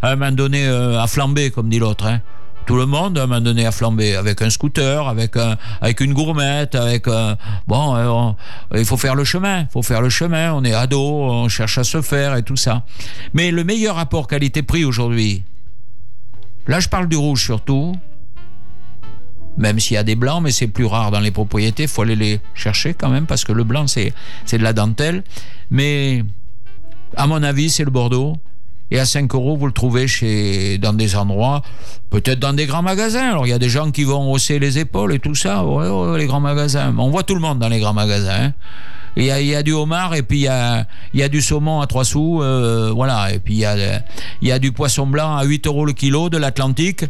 à 0.00 0.12
un 0.12 0.16
moment 0.16 0.32
donné, 0.32 0.66
a 0.66 1.06
flambé, 1.06 1.50
comme 1.50 1.68
dit 1.68 1.78
l'autre. 1.78 2.06
Hein. 2.06 2.23
Tout 2.66 2.76
le 2.76 2.87
monde, 2.87 3.19
à 3.19 3.25
un 3.25 3.26
moment 3.26 3.40
donné, 3.40 3.66
a 3.66 3.73
flambé. 3.73 4.14
Avec 4.14 4.40
un 4.40 4.49
scooter, 4.49 5.09
avec, 5.09 5.37
un, 5.37 5.57
avec 5.81 6.00
une 6.00 6.14
gourmette, 6.14 6.75
avec... 6.75 7.09
un- 7.09 7.37
bon, 7.66 7.97
euh, 7.97 8.78
il 8.78 8.85
faut 8.85 8.97
faire 8.97 9.14
le 9.16 9.25
chemin. 9.25 9.66
Faut 9.66 9.83
faire 9.83 10.00
le 10.00 10.09
chemin. 10.09 10.52
On 10.54 10.62
est 10.64 10.73
ado, 10.73 11.00
on 11.00 11.49
cherche 11.49 11.78
à 11.78 11.85
se 11.85 12.00
faire 12.02 12.37
et 12.37 12.42
tout 12.42 12.57
ça. 12.57 12.85
Mais 13.35 13.50
le 13.50 13.64
meilleur 13.64 13.97
rapport 13.97 14.28
qualité-prix 14.28 14.85
aujourd'hui, 14.85 15.42
là 16.69 16.78
je 16.78 16.88
parle 16.88 17.09
du 17.09 17.16
rouge 17.16 17.42
surtout, 17.45 17.92
même 19.59 19.81
s'il 19.81 19.95
y 19.95 19.99
a 19.99 20.04
des 20.04 20.14
blancs, 20.14 20.42
mais 20.42 20.52
c'est 20.52 20.69
plus 20.69 20.87
rare 20.87 21.11
dans 21.11 21.21
les 21.21 21.33
propriétés, 21.33 21.87
faut 21.88 22.02
aller 22.02 22.16
les 22.16 22.40
chercher 22.54 22.95
quand 22.95 23.11
même, 23.11 23.26
parce 23.26 23.45
que 23.45 23.52
le 23.52 23.64
blanc 23.64 23.87
c'est 23.88 24.14
c'est 24.47 24.59
de 24.59 24.62
la 24.62 24.73
dentelle. 24.73 25.25
Mais 25.71 26.23
à 27.16 27.26
mon 27.26 27.42
avis, 27.42 27.69
c'est 27.71 27.85
le 27.85 27.90
Bordeaux. 27.90 28.37
Et 28.92 28.99
à 28.99 29.06
5 29.06 29.34
euros, 29.34 29.56
vous 29.56 29.66
le 29.66 29.72
trouvez 29.72 30.06
chez, 30.06 30.76
dans 30.76 30.92
des 30.92 31.16
endroits, 31.16 31.62
peut-être 32.11 32.38
dans 32.38 32.52
des 32.52 32.66
grands 32.66 32.82
magasins. 32.82 33.30
Alors, 33.30 33.46
il 33.46 33.50
y 33.50 33.54
a 33.54 33.58
des 33.58 33.70
gens 33.70 33.90
qui 33.90 34.04
vont 34.04 34.30
hausser 34.30 34.58
les 34.58 34.78
épaules 34.78 35.14
et 35.14 35.18
tout 35.18 35.34
ça. 35.34 35.64
Les 36.18 36.26
grands 36.26 36.40
magasins. 36.40 36.94
On 36.99 37.08
voit 37.08 37.22
tout 37.22 37.34
le 37.34 37.40
monde 37.40 37.58
dans 37.58 37.70
les 37.70 37.80
grands 37.80 37.94
magasins. 37.94 38.49
hein. 38.49 38.52
Il 39.16 39.25
y, 39.25 39.54
a, 39.54 39.62
du 39.62 39.72
homard 39.72 40.14
et 40.14 40.22
puis 40.22 40.38
il 40.40 40.42
y 40.42 40.49
a, 40.49 40.87
il 41.14 41.20
y 41.20 41.22
a 41.22 41.28
du 41.30 41.40
saumon 41.40 41.80
à 41.80 41.87
3 41.87 42.04
sous. 42.04 42.40
euh, 42.42 42.92
voilà. 42.94 43.32
Et 43.32 43.38
puis 43.38 43.54
il 43.54 43.61
y, 43.61 43.64
a, 43.64 44.02
il 44.42 44.49
y 44.49 44.52
a 44.52 44.58
du 44.58 44.72
poisson 44.72 45.06
blanc 45.06 45.37
à 45.37 45.44
8 45.44 45.66
euros 45.66 45.87
le 45.87 45.94
kilo 45.94 46.28
de 46.28 46.37
l'Atlantique. 46.37 47.06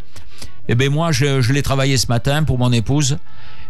Et 0.68 0.74
ben 0.74 0.90
moi, 0.90 1.12
je, 1.12 1.52
l'ai 1.52 1.62
travaillé 1.62 1.96
ce 1.96 2.06
matin 2.06 2.44
pour 2.44 2.58
mon 2.58 2.72
épouse. 2.72 3.18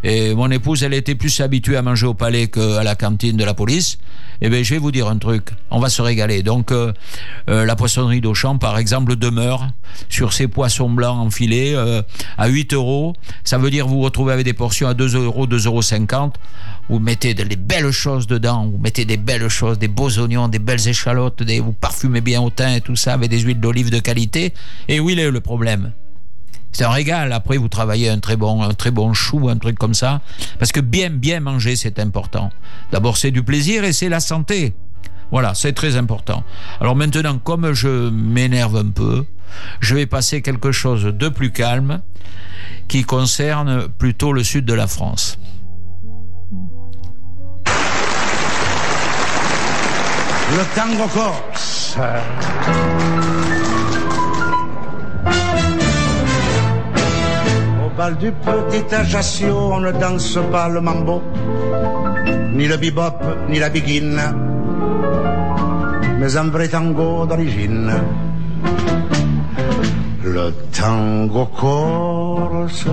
Et 0.05 0.35
mon 0.35 0.51
épouse, 0.51 0.83
elle 0.83 0.95
était 0.95 1.15
plus 1.15 1.41
habituée 1.41 1.77
à 1.77 1.83
manger 1.83 2.07
au 2.07 2.15
palais 2.15 2.49
qu'à 2.49 2.83
la 2.83 2.97
cantine 2.97 3.37
de 3.37 3.45
la 3.45 3.55
police. 3.55 3.99
Et 4.41 4.51
ben, 4.51 4.65
je 4.65 4.75
vais 4.75 4.81
vous 4.81 4.91
dire 4.91 5.07
un 5.07 5.17
truc, 5.17 5.51
on 5.71 5.79
va 5.79 5.89
se 5.89 6.03
régaler. 6.03 6.43
Donc, 6.43 6.73
euh, 6.73 6.93
euh, 7.49 7.65
la 7.65 7.77
poissonnerie 7.77 8.21
d'Auchan, 8.21 8.59
par 8.59 8.79
exemple, 8.79 9.15
demeure 9.15 9.69
sur 10.09 10.33
ces 10.33 10.49
poissons 10.49 10.91
blancs 10.91 11.19
en 11.19 11.31
filet 11.31 11.75
euh, 11.77 12.03
à 12.37 12.49
8 12.49 12.75
euros. 12.75 13.15
Ça 13.45 13.59
veut 13.59 13.71
dire 13.71 13.87
vous 13.87 13.99
vous 13.99 14.03
retrouvez 14.03 14.33
avec 14.33 14.45
des 14.45 14.55
portions 14.55 14.89
à 14.89 14.95
2 14.95 15.15
euros, 15.15 15.47
2,50 15.47 15.67
euros. 15.67 16.33
Vous 16.89 16.99
mettez 16.99 17.33
des 17.33 17.45
belles 17.57 17.93
choses 17.93 18.27
dedans, 18.27 18.67
vous 18.67 18.79
mettez 18.79 19.05
des 19.05 19.17
belles 19.17 19.49
choses, 19.49 19.79
des 19.79 19.89
beaux 19.89 20.11
oignons, 20.19 20.49
des 20.49 20.59
belles 20.59 20.89
échalotes, 20.89 21.41
vous 21.61 21.73
parfumez 21.73 22.21
bien 22.21 22.43
au 22.43 22.51
thym 22.51 22.71
et 22.71 22.81
tout 22.81 22.97
ça 22.97 23.15
avec 23.15 23.31
des 23.31 23.39
huiles 23.39 23.61
d'olive 23.61 23.91
de 23.91 24.01
qualité. 24.01 24.53
Et 24.89 24.99
où 24.99 25.09
il 25.09 25.21
est 25.21 25.31
le 25.31 25.41
problème 25.41 25.93
c'est 26.73 26.85
un 26.85 26.91
régal. 26.91 27.33
Après, 27.33 27.57
vous 27.57 27.69
travaillez 27.69 28.09
un 28.09 28.19
très 28.19 28.37
bon, 28.37 28.62
un 28.62 28.75
très 28.75 28.91
bon 28.91 29.12
chou, 29.12 29.49
un 29.49 29.59
truc 29.59 29.79
comme 29.79 29.95
ça. 29.95 30.21
Parce 30.59 30.73
que 30.73 30.81
bien, 30.81 31.11
bien 31.11 31.41
manger, 31.41 31.76
c'est 31.76 31.99
important. 31.99 32.50
D'abord, 32.91 33.17
c'est 33.17 33.31
du 33.31 33.43
plaisir 33.43 33.85
et 33.85 33.93
c'est 33.93 34.09
la 34.09 34.21
santé. 34.21 34.75
Voilà, 35.31 35.55
c'est 35.55 35.73
très 35.73 35.97
important. 35.97 36.45
Alors 36.81 36.95
maintenant, 36.95 37.38
comme 37.38 37.73
je 37.73 38.11
m'énerve 38.11 38.76
un 38.76 38.91
peu, 38.91 39.25
je 39.81 39.95
vais 39.95 40.07
passer 40.07 40.43
quelque 40.43 40.73
chose 40.73 41.05
de 41.05 41.29
plus 41.29 41.52
calme 41.52 42.00
qui 42.88 43.05
concerne 43.05 43.88
plutôt 43.88 44.33
le 44.33 44.45
sud 44.45 44.64
de 44.64 44.75
la 44.75 44.87
France. 44.87 45.38
Le 50.55 50.75
tango 50.75 51.09
corse. 51.09 51.97
Du 58.11 58.32
petit 58.32 58.94
Ajaccio, 58.94 59.73
on 59.73 59.80
ne 59.80 59.92
danse 59.92 60.38
pas 60.50 60.68
le 60.68 60.80
mambo, 60.80 61.23
ni 62.52 62.66
le 62.66 62.76
bebop, 62.76 63.23
ni 63.49 63.61
la 63.61 63.68
biguine, 63.68 64.21
mais 66.18 66.37
un 66.37 66.50
vrai 66.50 66.68
tango 66.68 67.25
d'origine. 67.26 67.92
Le 70.25 70.52
tango 70.73 71.47
corse, 71.47 72.87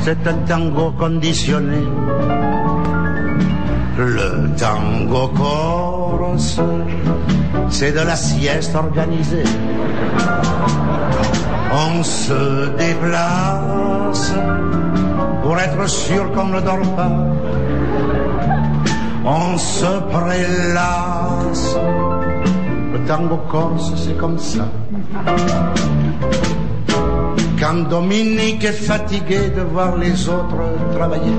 c'est 0.00 0.26
un 0.26 0.38
tango 0.48 0.92
conditionné. 0.98 1.82
Le 3.98 4.56
tango 4.56 5.28
corse, 5.28 6.60
c'est 7.68 7.92
de 7.92 8.00
la 8.00 8.16
sieste 8.16 8.74
organisée. 8.74 9.44
On 11.72 12.02
se 12.02 12.68
déplace 12.76 14.34
pour 15.42 15.58
être 15.58 15.88
sûr 15.88 16.30
qu'on 16.32 16.46
ne 16.46 16.60
dort 16.60 16.96
pas. 16.96 17.12
On 19.24 19.56
se 19.56 20.00
prélasse. 20.10 21.76
Le 22.92 22.98
tango 23.06 23.36
corse, 23.48 23.92
c'est 23.96 24.16
comme 24.16 24.38
ça. 24.38 24.66
Quand 27.60 27.88
Dominique 27.88 28.64
est 28.64 28.72
fatigué 28.72 29.50
de 29.54 29.60
voir 29.60 29.96
les 29.96 30.28
autres 30.28 30.56
travailler, 30.96 31.36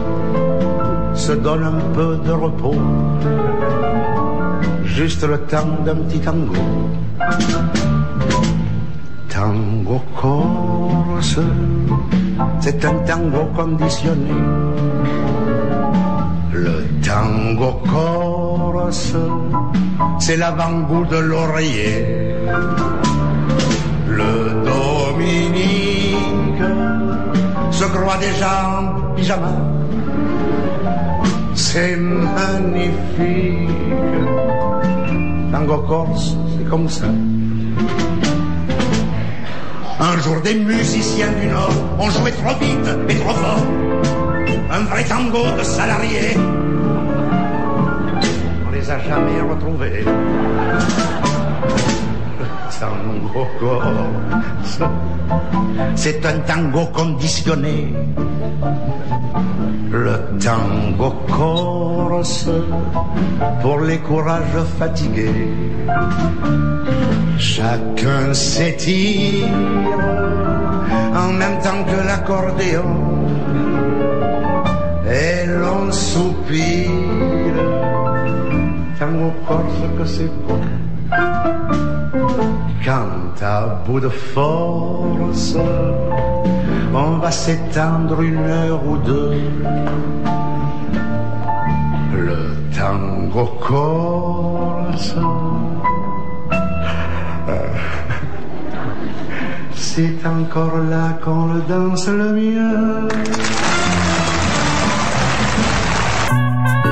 se 1.13 1.33
donne 1.33 1.63
un 1.63 1.93
peu 1.93 2.17
de 2.25 2.31
repos, 2.31 2.75
juste 4.85 5.23
le 5.27 5.39
temps 5.39 5.77
d'un 5.83 5.95
petit 5.95 6.19
tango. 6.19 6.53
Tango 9.33 10.01
corse, 10.19 11.39
c'est 12.59 12.83
un 12.83 12.95
tango 13.05 13.45
conditionné. 13.55 14.35
Le 16.51 16.83
tango 17.01 17.81
corse, 17.89 19.15
c'est 20.19 20.35
l'avant-goût 20.35 21.05
de 21.05 21.15
l'oreiller. 21.15 22.35
Le 24.09 24.65
Dominique 24.67 26.63
se 27.71 27.85
croit 27.85 28.17
déjà 28.17 28.79
en 28.79 29.15
pyjama. 29.15 29.53
C'est 31.55 31.95
magnifique. 31.95 33.69
Tango 35.53 35.77
corse, 35.87 36.35
c'est 36.57 36.69
comme 36.69 36.89
ça. 36.89 37.07
Un 40.13 40.19
jour, 40.19 40.41
des 40.41 40.55
musiciens 40.55 41.31
du 41.39 41.47
Nord 41.47 41.71
ont 41.97 42.09
joué 42.09 42.31
trop 42.31 42.53
vite 42.59 42.89
et 43.07 43.15
trop 43.15 43.33
fort. 43.33 43.65
Un 44.69 44.83
vrai 44.89 45.05
tango 45.05 45.43
de 45.57 45.63
salariés. 45.63 46.35
les 48.73 48.91
a 48.91 48.99
jamais 48.99 49.39
retrouvés. 49.49 50.03
Le 52.39 52.45
tango 52.77 53.47
corse, 53.57 54.79
c'est 55.95 56.25
un 56.25 56.39
tango 56.39 56.87
conditionné. 56.87 57.93
Le 59.91 60.19
tango 60.43 61.11
corse, 61.29 62.49
pour 63.61 63.79
les 63.79 63.99
courages 63.99 64.63
fatigués. 64.77 65.47
Chacun 67.41 68.35
s'étire 68.35 69.47
en 71.15 71.33
même 71.33 71.57
temps 71.63 71.83
que 71.89 72.05
l'accordéon 72.05 72.95
et 75.09 75.47
l'on 75.47 75.91
soupire. 75.91 76.91
Tango 78.99 79.33
corse 79.47 79.81
que 79.97 80.05
c'est 80.05 80.31
bon. 80.47 80.61
Quand 82.85 83.43
à 83.43 83.81
bout 83.87 83.99
de 83.99 84.09
force, 84.09 85.55
on 86.93 87.17
va 87.17 87.31
s'étendre 87.31 88.21
une 88.21 88.37
heure 88.37 88.81
ou 88.87 88.97
deux. 88.97 89.41
Le 92.13 92.55
tango 92.77 93.45
corse. 93.59 95.15
C'est 100.01 100.27
encore 100.27 100.79
là 100.79 101.19
qu'on 101.23 101.53
le 101.53 101.61
danse 101.61 102.07
le 102.07 102.33
mieux. 102.33 103.07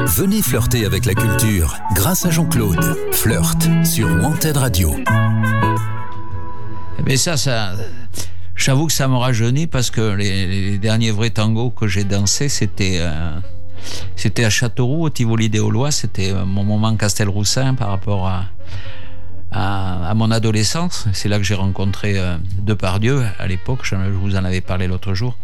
Venez 0.05 0.43
flirter 0.43 0.85
avec 0.85 1.05
la 1.07 1.15
culture 1.15 1.75
grâce 1.95 2.27
à 2.27 2.29
Jean-Claude. 2.29 2.79
Flirt 3.11 3.67
sur 3.83 4.07
Wanted 4.07 4.57
Radio. 4.57 4.95
Mais 7.03 7.17
ça, 7.17 7.35
ça, 7.35 7.71
j'avoue 8.53 8.85
que 8.85 8.93
ça 8.93 9.07
me 9.07 9.15
rajeunit 9.15 9.65
parce 9.65 9.89
que 9.89 10.13
les, 10.13 10.45
les 10.45 10.77
derniers 10.77 11.09
vrais 11.09 11.31
tangos 11.31 11.71
que 11.71 11.87
j'ai 11.87 12.03
dansés, 12.03 12.47
c'était, 12.47 12.97
euh, 12.99 13.31
c'était 14.15 14.45
à 14.45 14.51
Châteauroux, 14.51 15.05
au 15.05 15.09
Tivoli 15.09 15.49
des 15.49 15.59
Aulois. 15.59 15.89
C'était 15.89 16.31
euh, 16.31 16.45
mon 16.45 16.63
moment 16.63 16.95
Castelroussin 16.95 17.73
par 17.73 17.87
rapport 17.87 18.27
à, 18.27 18.45
à, 19.51 20.09
à 20.09 20.13
mon 20.13 20.31
adolescence. 20.31 21.07
C'est 21.13 21.29
là 21.29 21.37
que 21.37 21.43
j'ai 21.43 21.55
rencontré 21.55 22.17
euh, 22.17 22.37
Depardieu 22.61 23.23
à 23.39 23.47
l'époque. 23.47 23.79
Je, 23.83 23.95
vous 23.95 24.35
en 24.35 24.43
avais 24.45 24.61
parlé 24.61 24.87
l'autre 24.87 25.13
jour. 25.13 25.37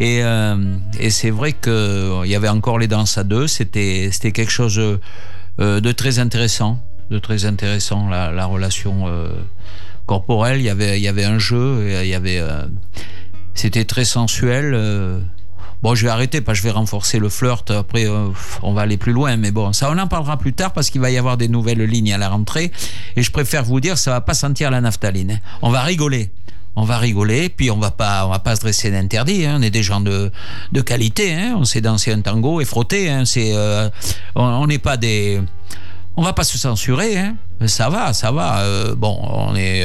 Et, 0.00 0.22
euh, 0.22 0.56
et 0.98 1.10
c'est 1.10 1.30
vrai 1.30 1.52
qu'il 1.52 2.26
y 2.26 2.34
avait 2.34 2.48
encore 2.48 2.78
les 2.78 2.88
danses 2.88 3.18
à 3.18 3.24
deux. 3.24 3.46
C'était, 3.46 4.10
quelque 4.32 4.50
chose 4.50 4.78
euh, 4.78 5.80
de 5.80 5.92
très 5.92 6.18
intéressant, 6.18 6.80
de 7.10 7.18
très 7.18 7.46
intéressant 7.46 8.08
la, 8.08 8.30
la 8.30 8.46
relation 8.46 9.08
euh, 9.08 9.28
corporelle. 10.06 10.58
Il 10.58 10.64
y 10.64 10.70
avait, 10.70 10.98
il 10.98 11.02
y 11.02 11.08
avait 11.08 11.24
un 11.24 11.38
jeu. 11.38 11.88
Il 12.02 12.08
y 12.08 12.14
avait, 12.14 12.38
euh, 12.38 12.66
c'était 13.54 13.84
très 13.84 14.04
sensuel. 14.04 14.74
Bon, 15.82 15.94
je 15.94 16.04
vais 16.04 16.10
arrêter 16.10 16.40
parce 16.40 16.58
que 16.58 16.62
je 16.64 16.68
vais 16.68 16.74
renforcer 16.74 17.18
le 17.18 17.28
flirt. 17.28 17.70
Après, 17.70 18.06
euh, 18.06 18.28
on 18.62 18.72
va 18.72 18.82
aller 18.82 18.96
plus 18.96 19.12
loin. 19.12 19.36
Mais 19.36 19.50
bon, 19.52 19.72
ça, 19.72 19.90
on 19.90 19.98
en 19.98 20.08
parlera 20.08 20.36
plus 20.36 20.52
tard 20.52 20.72
parce 20.72 20.90
qu'il 20.90 21.00
va 21.00 21.10
y 21.10 21.16
avoir 21.16 21.36
des 21.36 21.48
nouvelles 21.48 21.82
lignes 21.82 22.12
à 22.12 22.18
la 22.18 22.28
rentrée. 22.28 22.72
Et 23.16 23.22
je 23.22 23.30
préfère 23.30 23.64
vous 23.64 23.80
dire, 23.80 23.96
ça 23.96 24.10
va 24.10 24.20
pas 24.20 24.34
sentir 24.34 24.70
la 24.70 24.80
naphtaline. 24.80 25.32
hein. 25.32 25.38
On 25.62 25.70
va 25.70 25.82
rigoler. 25.82 26.30
On 26.76 26.82
va 26.84 26.98
rigoler, 26.98 27.48
puis 27.48 27.70
on 27.72 27.78
va 27.78 27.90
pas, 27.90 28.24
on 28.26 28.30
va 28.30 28.38
pas 28.38 28.54
se 28.54 28.60
dresser 28.60 28.90
d'interdit. 28.90 29.46
Hein. 29.46 29.56
On 29.58 29.62
est 29.62 29.70
des 29.70 29.82
gens 29.82 30.00
de, 30.00 30.30
de 30.72 30.80
qualité. 30.80 31.32
Hein. 31.34 31.54
On 31.56 31.64
sait 31.64 31.80
danser 31.80 32.12
un 32.12 32.20
tango 32.20 32.60
et 32.60 32.64
frotter. 32.64 33.22
C'est, 33.24 33.52
euh, 33.54 33.88
on 34.36 34.66
n'est 34.66 34.78
pas 34.78 34.96
des, 34.96 35.40
on 36.16 36.22
va 36.22 36.32
pas 36.32 36.44
se 36.44 36.56
censurer. 36.58 37.16
Ça 37.66 37.88
va, 37.88 38.12
ça 38.12 38.30
va. 38.30 38.60
Euh, 38.60 38.94
bon, 38.96 39.18
on 39.22 39.56
est. 39.56 39.84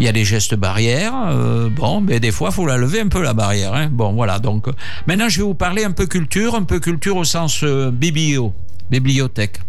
il 0.00 0.04
y 0.04 0.08
a 0.08 0.12
des 0.12 0.24
gestes 0.24 0.54
barrières. 0.54 1.12
euh, 1.28 1.68
bon, 1.68 2.00
mais 2.00 2.20
des 2.20 2.32
fois, 2.32 2.50
faut 2.50 2.66
la 2.66 2.78
lever 2.78 3.00
un 3.00 3.08
peu 3.08 3.22
la 3.22 3.34
barrière. 3.34 3.74
Hein. 3.74 3.88
Bon, 3.92 4.14
voilà. 4.14 4.38
Donc, 4.38 4.66
euh, 4.66 4.72
maintenant, 5.06 5.28
je 5.28 5.38
vais 5.38 5.42
vous 5.42 5.54
parler 5.54 5.84
un 5.84 5.90
peu 5.90 6.06
culture, 6.06 6.54
un 6.54 6.62
peu 6.62 6.80
culture 6.80 7.16
au 7.16 7.24
sens 7.24 7.60
euh, 7.62 7.90
biblio, 7.90 8.54
bibliothèque. 8.90 9.60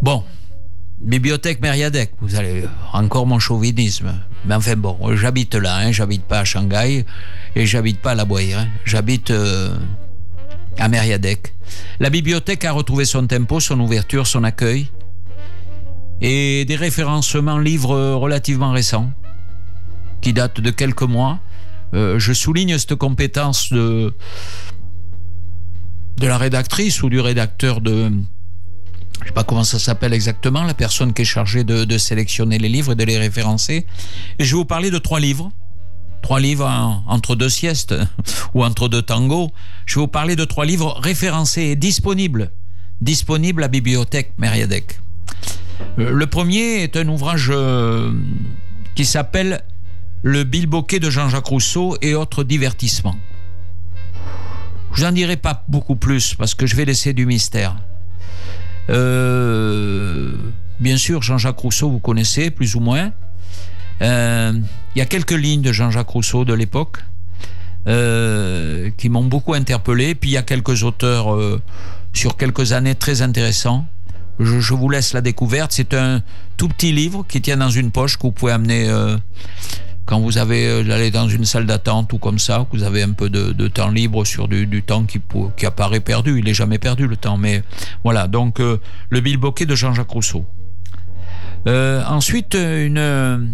Bon, 0.00 0.22
bibliothèque 1.00 1.60
Mériadec. 1.60 2.12
Vous 2.20 2.36
allez 2.36 2.64
encore 2.92 3.26
mon 3.26 3.40
chauvinisme. 3.40 4.14
Mais 4.44 4.54
enfin 4.54 4.76
bon, 4.76 4.96
j'habite 5.16 5.56
là. 5.56 5.78
Hein, 5.78 5.90
j'habite 5.90 6.22
pas 6.22 6.40
à 6.40 6.44
Shanghai 6.44 7.04
et 7.56 7.66
j'habite 7.66 8.00
pas 8.00 8.12
à 8.12 8.14
La 8.14 8.24
Boye. 8.24 8.54
Hein, 8.54 8.68
j'habite 8.84 9.32
à 10.78 10.88
Mériadec. 10.88 11.52
La 11.98 12.10
bibliothèque 12.10 12.64
a 12.64 12.70
retrouvé 12.70 13.06
son 13.06 13.26
tempo, 13.26 13.58
son 13.58 13.80
ouverture, 13.80 14.26
son 14.26 14.44
accueil 14.44 14.86
et 16.20 16.64
des 16.64 16.76
référencements 16.76 17.58
livres 17.58 18.14
relativement 18.14 18.72
récents 18.72 19.10
qui 20.20 20.32
datent 20.32 20.60
de 20.60 20.70
quelques 20.70 21.02
mois. 21.02 21.40
Euh, 21.94 22.18
je 22.18 22.32
souligne 22.32 22.78
cette 22.78 22.96
compétence 22.96 23.72
de, 23.72 24.12
la 26.20 26.38
rédactrice 26.38 27.02
ou 27.02 27.08
du 27.08 27.20
rédacteur 27.20 27.80
de... 27.80 28.10
Je 29.22 29.28
sais 29.28 29.32
pas 29.32 29.44
comment 29.44 29.64
ça 29.64 29.78
s'appelle 29.78 30.12
exactement, 30.12 30.62
la 30.62 30.74
personne 30.74 31.12
qui 31.12 31.22
est 31.22 31.26
chargée 31.26 31.64
de, 31.64 31.98
sélectionner 31.98 32.58
les 32.58 32.68
livres 32.68 32.92
et 32.92 32.94
de 32.94 33.04
les 33.04 33.18
référencer. 33.18 33.86
Et 34.38 34.44
je 34.44 34.50
vais 34.50 34.58
vous 34.58 34.64
parler 34.64 34.90
de 34.90 34.98
trois 34.98 35.20
livres. 35.20 35.50
Trois 36.22 36.40
livres 36.40 36.66
en- 36.66 37.04
entre 37.06 37.36
deux 37.36 37.48
siestes 37.48 37.94
ou 38.54 38.64
entre 38.64 38.88
deux 38.88 39.02
tangos. 39.02 39.50
Je 39.86 39.94
vais 39.94 40.00
vous 40.02 40.08
parler 40.08 40.36
de 40.36 40.44
trois 40.44 40.66
livres 40.66 40.98
référencés 41.00 41.62
et 41.62 41.76
disponibles. 41.76 42.50
Disponibles 43.00 43.62
à 43.62 43.68
Bibliothèque 43.68 44.32
Mériadec. 44.38 44.98
Euh, 45.98 46.10
Le 46.10 46.26
premier 46.26 46.82
est 46.82 46.96
un 46.96 47.08
ouvrage 47.08 47.50
euh, 47.52 48.12
qui 48.94 49.04
s'appelle 49.04 49.62
Le 50.22 50.44
bilboquet 50.44 51.00
de 51.00 51.10
Jean-Jacques 51.10 51.46
Rousseau 51.46 51.96
et 52.02 52.14
autres 52.14 52.44
divertissements. 52.44 53.16
Je 54.94 55.04
n'en 55.04 55.12
dirai 55.12 55.36
pas 55.36 55.64
beaucoup 55.68 55.96
plus 55.96 56.34
parce 56.34 56.54
que 56.54 56.66
je 56.66 56.76
vais 56.76 56.84
laisser 56.84 57.12
du 57.12 57.26
mystère. 57.26 57.76
Euh, 58.88 60.32
bien 60.80 60.96
sûr, 60.96 61.22
Jean-Jacques 61.22 61.58
Rousseau, 61.58 61.90
vous 61.90 61.98
connaissez 61.98 62.50
plus 62.50 62.74
ou 62.76 62.80
moins. 62.80 63.12
Il 64.00 64.62
y 64.94 65.00
a 65.00 65.06
quelques 65.06 65.32
lignes 65.32 65.62
de 65.62 65.72
Jean-Jacques 65.72 66.08
Rousseau 66.08 66.44
de 66.44 66.54
l'époque 66.54 66.98
qui 67.84 69.08
m'ont 69.08 69.24
beaucoup 69.24 69.54
interpellé. 69.54 70.14
Puis 70.14 70.30
il 70.30 70.32
y 70.32 70.38
a 70.38 70.42
quelques 70.42 70.82
auteurs 70.82 71.36
sur 72.14 72.36
quelques 72.38 72.72
années 72.72 72.94
très 72.94 73.20
intéressants. 73.20 73.86
Je, 74.38 74.74
vous 74.74 74.88
laisse 74.88 75.12
la 75.12 75.20
découverte. 75.20 75.72
C'est 75.72 75.94
un 75.94 76.22
tout 76.56 76.68
petit 76.68 76.92
livre 76.92 77.24
qui 77.28 77.40
tient 77.40 77.56
dans 77.56 77.70
une 77.70 77.90
poche 77.90 78.16
que 78.16 78.22
vous 78.22 78.32
pouvez 78.32 78.52
amener 78.52 78.88
euh, 78.88 79.16
quand 80.06 80.20
vous 80.20 80.38
avez 80.38 80.66
euh, 80.68 80.94
aller 80.94 81.10
dans 81.10 81.28
une 81.28 81.44
salle 81.44 81.66
d'attente 81.66 82.12
ou 82.12 82.18
comme 82.18 82.38
ça, 82.38 82.64
que 82.70 82.76
vous 82.76 82.84
avez 82.84 83.02
un 83.02 83.10
peu 83.10 83.28
de, 83.28 83.68
temps 83.68 83.90
libre 83.90 84.24
sur 84.24 84.48
du, 84.48 84.66
du 84.66 84.82
temps 84.82 85.04
qui, 85.04 85.20
apparaît 85.66 86.00
perdu. 86.00 86.38
Il 86.38 86.44
n'est 86.44 86.54
jamais 86.54 86.78
perdu 86.78 87.06
le 87.06 87.16
temps, 87.16 87.36
mais 87.36 87.62
voilà. 88.04 88.28
Donc 88.28 88.60
euh, 88.60 88.78
le 89.10 89.20
bilboquet 89.20 89.66
de 89.66 89.74
Jean-Jacques 89.74 90.10
Rousseau. 90.10 90.46
Euh, 91.66 92.04
ensuite, 92.06 92.54
une 92.54 93.50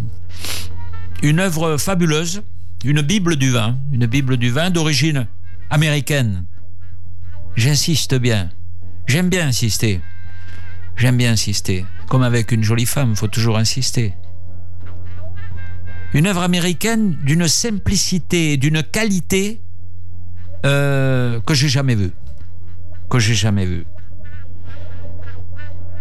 une 1.23 1.40
œuvre 1.40 1.79
fabuleuse, 1.79 2.42
une 2.85 3.01
Bible 3.01 3.37
du 3.37 3.51
vin, 3.51 3.79
une 3.92 4.07
Bible 4.07 4.37
du 4.37 4.51
vin 4.51 4.71
d'origine 4.71 5.27
américaine. 5.71 6.45
J'insiste 7.57 8.14
bien. 8.14 8.51
J'aime 9.07 9.31
bien 9.31 9.47
insister. 9.47 10.01
J'aime 10.96 11.16
bien 11.16 11.33
insister. 11.33 11.85
Comme 12.09 12.22
avec 12.22 12.52
une 12.52 12.62
jolie 12.62 12.87
femme, 12.87 13.16
faut 13.16 13.28
toujours 13.28 13.59
insister. 13.59 14.14
Une 16.14 16.26
œuvre 16.26 16.42
américaine 16.42 17.16
d'une 17.22 17.48
simplicité, 17.48 18.57
d'une 18.57 18.83
qualité 18.83 19.61
euh, 20.66 21.40
que 21.40 21.55
j'ai 21.55 21.68
jamais 21.68 21.94
vue. 21.94 22.12
Que 23.09 23.18
j'ai 23.18 23.35
jamais 23.35 23.66
vue. 23.66 23.87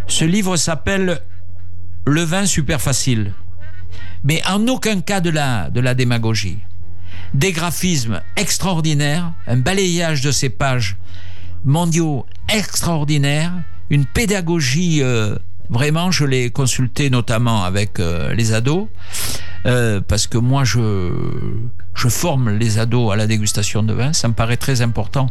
Ce 0.08 0.26
livre 0.26 0.58
s'appelle 0.58 1.22
Le 2.06 2.22
vin 2.22 2.46
super 2.46 2.82
facile. 2.82 3.34
Mais 4.24 4.42
en 4.48 4.68
aucun 4.68 5.02
cas 5.02 5.22
de 5.22 5.30
la, 5.30 5.70
de 5.70 5.80
la 5.80 5.94
démagogie. 5.94 6.60
Des 7.34 7.54
graphismes 7.54 8.22
extraordinaires, 8.36 9.32
un 9.48 9.58
balayage 9.58 10.22
de 10.22 10.32
ces 10.32 10.50
pages 10.50 10.98
mondiaux 11.64 12.26
extraordinaires, 12.50 13.54
une 13.92 14.06
pédagogie 14.06 15.04
euh, 15.04 15.36
vraiment, 15.70 16.12
je 16.12 16.26
l'ai 16.26 16.50
consulté 16.50 17.10
notamment 17.10 17.64
avec 17.64 18.00
euh, 18.00 18.34
les 18.34 18.54
ados, 18.54 18.88
euh, 19.66 20.00
parce 20.08 20.28
que 20.28 20.38
moi 20.38 20.64
je, 20.64 21.12
je 21.94 22.08
forme 22.08 22.52
les 22.52 22.80
ados 22.80 23.14
à 23.14 23.18
la 23.18 23.28
dégustation 23.28 23.84
de 23.84 23.94
vin, 23.94 24.14
ça 24.14 24.30
me 24.30 24.34
paraît 24.34 24.58
très 24.58 24.82
important 24.82 25.30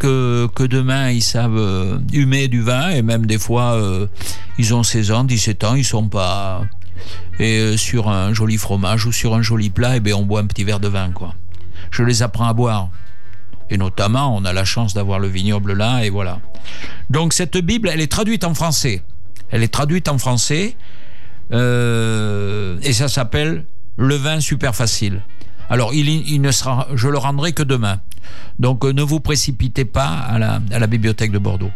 que, 0.00 0.48
que 0.56 0.64
demain 0.64 1.10
ils 1.10 1.22
savent 1.22 2.00
humer 2.12 2.48
du 2.48 2.62
vin 2.62 2.90
et 2.90 3.00
même 3.00 3.26
des 3.26 3.38
fois 3.38 3.80
ils 4.58 4.74
ont 4.74 4.82
16 4.82 5.12
ans, 5.12 5.24
17 5.24 5.64
ans, 5.64 5.74
ils 5.76 5.84
sont 5.84 6.08
pas 6.08 6.62
et 7.38 7.76
sur 7.76 8.08
un 8.08 8.34
joli 8.34 8.56
fromage 8.56 9.06
ou 9.06 9.12
sur 9.12 9.34
un 9.34 9.42
joli 9.42 9.70
plat, 9.70 9.96
et 9.96 10.00
bien 10.00 10.16
on 10.16 10.24
boit 10.24 10.40
un 10.40 10.46
petit 10.46 10.64
verre 10.64 10.80
de 10.80 10.88
vin 10.88 11.10
quoi. 11.10 11.34
Je 11.92 12.02
les 12.02 12.22
apprends 12.22 12.48
à 12.48 12.52
boire. 12.52 12.90
Et 13.70 13.78
notamment, 13.78 14.34
on 14.36 14.44
a 14.44 14.52
la 14.52 14.64
chance 14.64 14.94
d'avoir 14.94 15.18
le 15.18 15.28
vignoble 15.28 15.72
là, 15.72 16.04
et 16.04 16.10
voilà. 16.10 16.40
Donc 17.10 17.32
cette 17.32 17.56
Bible, 17.56 17.88
elle 17.92 18.00
est 18.00 18.10
traduite 18.10 18.44
en 18.44 18.54
français. 18.54 19.02
Elle 19.50 19.62
est 19.62 19.72
traduite 19.72 20.08
en 20.08 20.18
français, 20.18 20.76
euh, 21.52 22.78
et 22.82 22.92
ça 22.92 23.08
s'appelle 23.08 23.64
Le 23.96 24.16
vin 24.16 24.40
super 24.40 24.74
facile. 24.74 25.22
Alors, 25.70 25.94
il, 25.94 26.40
ne 26.40 26.50
sera, 26.50 26.88
je 26.94 27.08
le 27.08 27.16
rendrai 27.16 27.52
que 27.52 27.62
demain. 27.62 28.00
Donc, 28.58 28.84
euh, 28.84 28.92
ne 28.92 29.02
vous 29.02 29.20
précipitez 29.20 29.84
pas 29.84 30.08
à 30.08 30.38
la, 30.38 30.60
à 30.70 30.78
la 30.78 30.86
bibliothèque 30.86 31.32
de 31.32 31.38
Bordeaux. 31.38 31.70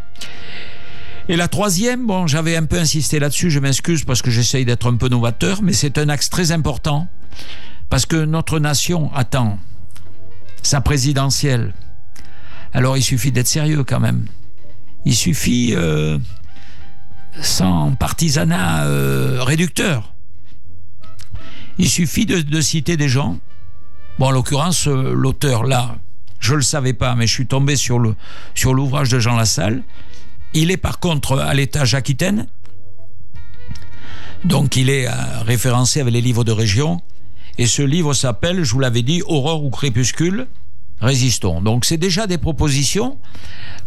Et 1.31 1.37
la 1.37 1.49
troisième, 1.49 2.07
bon, 2.07 2.27
j'avais 2.27 2.57
un 2.57 2.65
peu 2.65 2.79
insisté 2.79 3.19
là-dessus, 3.19 3.51
je 3.51 3.61
m'excuse 3.61 4.05
parce 4.05 4.23
que 4.23 4.31
j'essaye 4.31 4.65
d'être 4.65 4.91
un 4.91 4.97
peu 4.97 5.09
novateur, 5.09 5.63
mais 5.63 5.75
c'est 5.75 5.99
un 5.99 6.09
axe 6.09 6.31
très 6.31 6.53
important 6.53 7.07
parce 7.91 8.07
que 8.07 8.17
notre 8.17 8.59
nation 8.59 9.11
attend 9.15 9.59
sa 10.63 10.81
présidentielle. 10.81 11.75
Alors 12.73 12.97
il 12.97 13.03
suffit 13.03 13.33
d'être 13.33 13.49
sérieux 13.49 13.85
quand 13.85 14.01
même. 14.01 14.27
Il 15.05 15.15
suffit 15.15 15.75
euh, 15.75 16.19
sans 17.41 17.95
partisanat 17.95 18.85
euh, 18.85 19.43
réducteur. 19.43 20.15
Il 21.79 21.89
suffit 21.89 22.27
de, 22.27 22.61
citer 22.61 22.97
des 22.97 23.09
gens. 23.09 23.39
Bon, 24.19 24.27
en 24.27 24.31
l'occurrence, 24.33 24.89
euh, 24.89 25.15
l'auteur 25.15 25.65
là, 25.65 25.97
je 26.41 26.55
le 26.55 26.63
savais 26.63 26.93
pas, 26.93 27.15
mais 27.15 27.27
je 27.27 27.33
suis 27.33 27.47
tombé 27.47 27.77
sur 27.77 28.01
sur 28.55 28.75
l'ouvrage 28.75 29.09
de 29.11 29.19
Jean 29.19 29.37
Lassalle. 29.37 29.83
Il 30.55 30.71
est 30.71 30.77
par 30.77 30.99
contre 30.99 31.39
à 31.39 31.55
l'étage 31.55 31.95
Aquitaine. 31.95 32.47
Donc 34.45 34.77
il 34.77 34.89
est 34.89 35.09
référencé 35.45 36.01
avec 36.01 36.13
les 36.13 36.21
livres 36.21 36.45
de 36.45 36.53
région. 36.53 37.01
Et 37.59 37.67
ce 37.67 37.83
livre 37.83 38.15
s'appelle, 38.15 38.65
je 38.65 38.73
vous 38.73 38.81
l'avais 38.81 39.03
dit, 39.03 39.23
Aurore 39.27 39.65
ou 39.65 39.71
crépuscule 39.71 40.47
résistons. 41.01 41.61
Donc 41.61 41.85
c'est 41.85 41.97
déjà 41.97 42.27
des 42.27 42.39
propositions. 42.39 43.19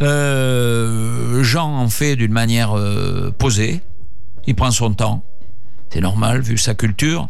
Euh, 0.02 1.44
Jean 1.44 1.78
en 1.78 1.90
fait 1.90 2.16
d'une 2.16 2.32
manière 2.32 2.78
euh, 2.78 3.32
posée. 3.38 3.82
Il 4.48 4.56
prend 4.56 4.72
son 4.72 4.94
temps. 4.94 5.24
C'est 5.90 6.02
normal 6.02 6.42
vu 6.42 6.58
sa 6.58 6.74
culture. 6.74 7.30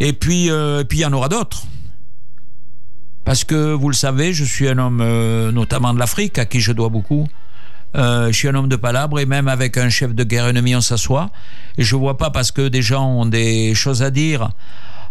Et 0.00 0.12
puis, 0.12 0.50
euh, 0.50 0.80
et 0.80 0.84
puis 0.84 0.98
il 0.98 1.02
y 1.02 1.06
en 1.06 1.12
aura 1.12 1.28
d'autres. 1.28 1.64
Parce 3.24 3.44
que 3.44 3.72
vous 3.72 3.88
le 3.88 3.94
savez, 3.94 4.32
je 4.32 4.44
suis 4.44 4.68
un 4.68 4.78
homme 4.78 5.02
notamment 5.50 5.94
de 5.94 5.98
l'Afrique 5.98 6.38
à 6.38 6.44
qui 6.44 6.60
je 6.60 6.72
dois 6.72 6.90
beaucoup. 6.90 7.26
Je 7.94 8.32
suis 8.32 8.48
un 8.48 8.54
homme 8.54 8.68
de 8.68 8.76
palabre 8.76 9.18
et 9.18 9.24
même 9.24 9.48
avec 9.48 9.78
un 9.78 9.88
chef 9.88 10.14
de 10.14 10.24
guerre 10.24 10.48
ennemi, 10.48 10.76
on 10.76 10.82
s'assoit. 10.82 11.30
Et 11.78 11.84
je 11.84 11.96
vois 11.96 12.18
pas 12.18 12.28
parce 12.28 12.50
que 12.50 12.68
des 12.68 12.82
gens 12.82 13.06
ont 13.06 13.24
des 13.24 13.74
choses 13.74 14.02
à 14.02 14.10
dire 14.10 14.50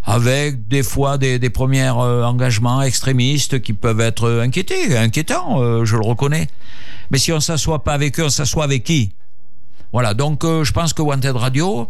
avec 0.05 0.67
des 0.67 0.83
fois 0.83 1.17
des, 1.17 1.39
des 1.39 1.49
premiers 1.49 1.91
euh, 1.95 2.25
engagements 2.25 2.81
extrémistes 2.81 3.61
qui 3.61 3.73
peuvent 3.73 4.01
être 4.01 4.41
inquiétés, 4.41 4.97
inquiétants, 4.97 5.61
euh, 5.61 5.85
je 5.85 5.95
le 5.95 6.03
reconnais. 6.03 6.47
Mais 7.09 7.17
si 7.17 7.31
on 7.31 7.39
s'assoit 7.39 7.83
pas 7.83 7.93
avec 7.93 8.19
eux, 8.19 8.25
on 8.25 8.29
s'assoit 8.29 8.65
avec 8.65 8.83
qui? 8.83 9.11
Voilà, 9.93 10.13
donc 10.13 10.43
euh, 10.43 10.63
je 10.63 10.73
pense 10.73 10.91
que 10.91 11.01
Wanted 11.01 11.35
Radio, 11.35 11.87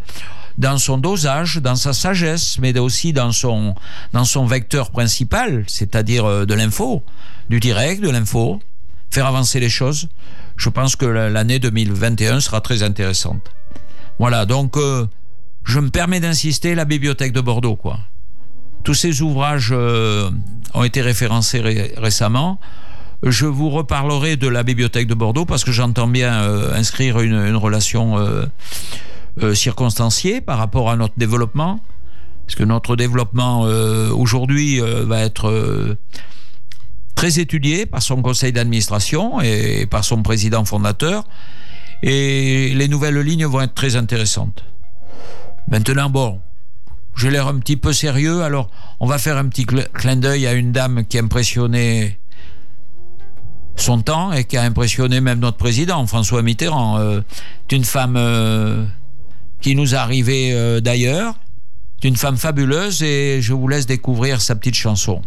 dans 0.58 0.78
son 0.78 0.98
dosage, 0.98 1.56
dans 1.56 1.74
sa 1.74 1.92
sagesse, 1.92 2.58
mais 2.60 2.78
aussi 2.78 3.12
dans 3.12 3.32
son, 3.32 3.74
dans 4.12 4.24
son 4.24 4.46
vecteur 4.46 4.90
principal, 4.90 5.64
c'est-à-dire 5.66 6.46
de 6.46 6.54
l'info, 6.54 7.02
du 7.48 7.58
direct, 7.58 8.00
de 8.00 8.10
l'info, 8.10 8.60
faire 9.10 9.26
avancer 9.26 9.58
les 9.58 9.70
choses, 9.70 10.08
je 10.56 10.68
pense 10.68 10.94
que 10.94 11.06
l'année 11.06 11.58
2021 11.58 12.38
sera 12.40 12.60
très 12.60 12.84
intéressante. 12.84 13.50
Voilà, 14.20 14.46
donc 14.46 14.76
je 15.64 15.80
me 15.80 15.90
permets 15.90 16.20
d'insister, 16.20 16.74
la 16.74 16.84
bibliothèque 16.84 17.32
de 17.32 17.40
Bordeaux, 17.40 17.76
quoi. 17.76 17.98
Tous 18.84 18.94
ces 18.94 19.22
ouvrages 19.22 19.70
euh, 19.72 20.30
ont 20.74 20.84
été 20.84 21.00
référencés 21.00 21.60
ré 21.60 21.94
récemment. 21.96 22.60
Je 23.22 23.46
vous 23.46 23.70
reparlerai 23.70 24.36
de 24.36 24.46
la 24.46 24.62
bibliothèque 24.62 25.06
de 25.06 25.14
Bordeaux 25.14 25.46
parce 25.46 25.64
que 25.64 25.72
j'entends 25.72 26.06
bien 26.06 26.42
euh, 26.42 26.74
inscrire 26.74 27.20
une, 27.20 27.56
relation 27.56 28.18
euh, 28.18 29.54
circonstanciée 29.54 30.42
par 30.42 30.58
rapport 30.58 30.90
à 30.90 30.96
notre 30.96 31.14
développement. 31.16 31.80
Parce 32.46 32.56
que 32.56 32.64
notre 32.64 32.94
développement 32.94 33.62
aujourd'hui 33.62 34.78
va 34.78 35.20
être 35.20 35.96
très 37.14 37.40
étudié 37.40 37.86
par 37.86 38.02
son 38.02 38.20
conseil 38.20 38.52
d'administration 38.52 39.40
et 39.40 39.86
par 39.86 40.04
son 40.04 40.22
président 40.22 40.66
fondateur. 40.66 41.24
Et 42.02 42.74
les 42.74 42.86
nouvelles 42.86 43.18
lignes 43.20 43.46
vont 43.46 43.62
être 43.62 43.72
très 43.72 43.96
intéressantes. 43.96 44.62
Maintenant, 45.68 46.10
bon, 46.10 46.40
j'ai 47.16 47.30
l'air 47.30 47.48
un 47.48 47.58
petit 47.58 47.76
peu 47.76 47.92
sérieux, 47.92 48.42
alors 48.42 48.70
on 49.00 49.06
va 49.06 49.18
faire 49.18 49.36
un 49.36 49.48
petit 49.48 49.64
clin 49.66 50.16
d'œil 50.16 50.46
à 50.46 50.52
une 50.52 50.72
dame 50.72 51.04
qui 51.04 51.18
a 51.18 51.22
impressionné 51.22 52.18
son 53.76 54.00
temps 54.00 54.32
et 54.32 54.44
qui 54.44 54.56
a 54.56 54.62
impressionné 54.62 55.20
même 55.20 55.40
notre 55.40 55.56
président, 55.56 56.06
François 56.06 56.42
Mitterrand. 56.42 56.98
Euh, 56.98 57.20
c'est 57.68 57.76
une 57.76 57.84
femme 57.84 58.16
euh, 58.16 58.84
qui 59.60 59.74
nous 59.74 59.94
est 59.94 59.98
arrivée 59.98 60.52
euh, 60.52 60.80
d'ailleurs. 60.80 61.34
C'est 62.00 62.08
une 62.08 62.16
femme 62.16 62.36
fabuleuse 62.36 63.02
et 63.02 63.40
je 63.40 63.52
vous 63.52 63.66
laisse 63.66 63.86
découvrir 63.86 64.40
sa 64.40 64.54
petite 64.54 64.74
chanson. 64.74 65.22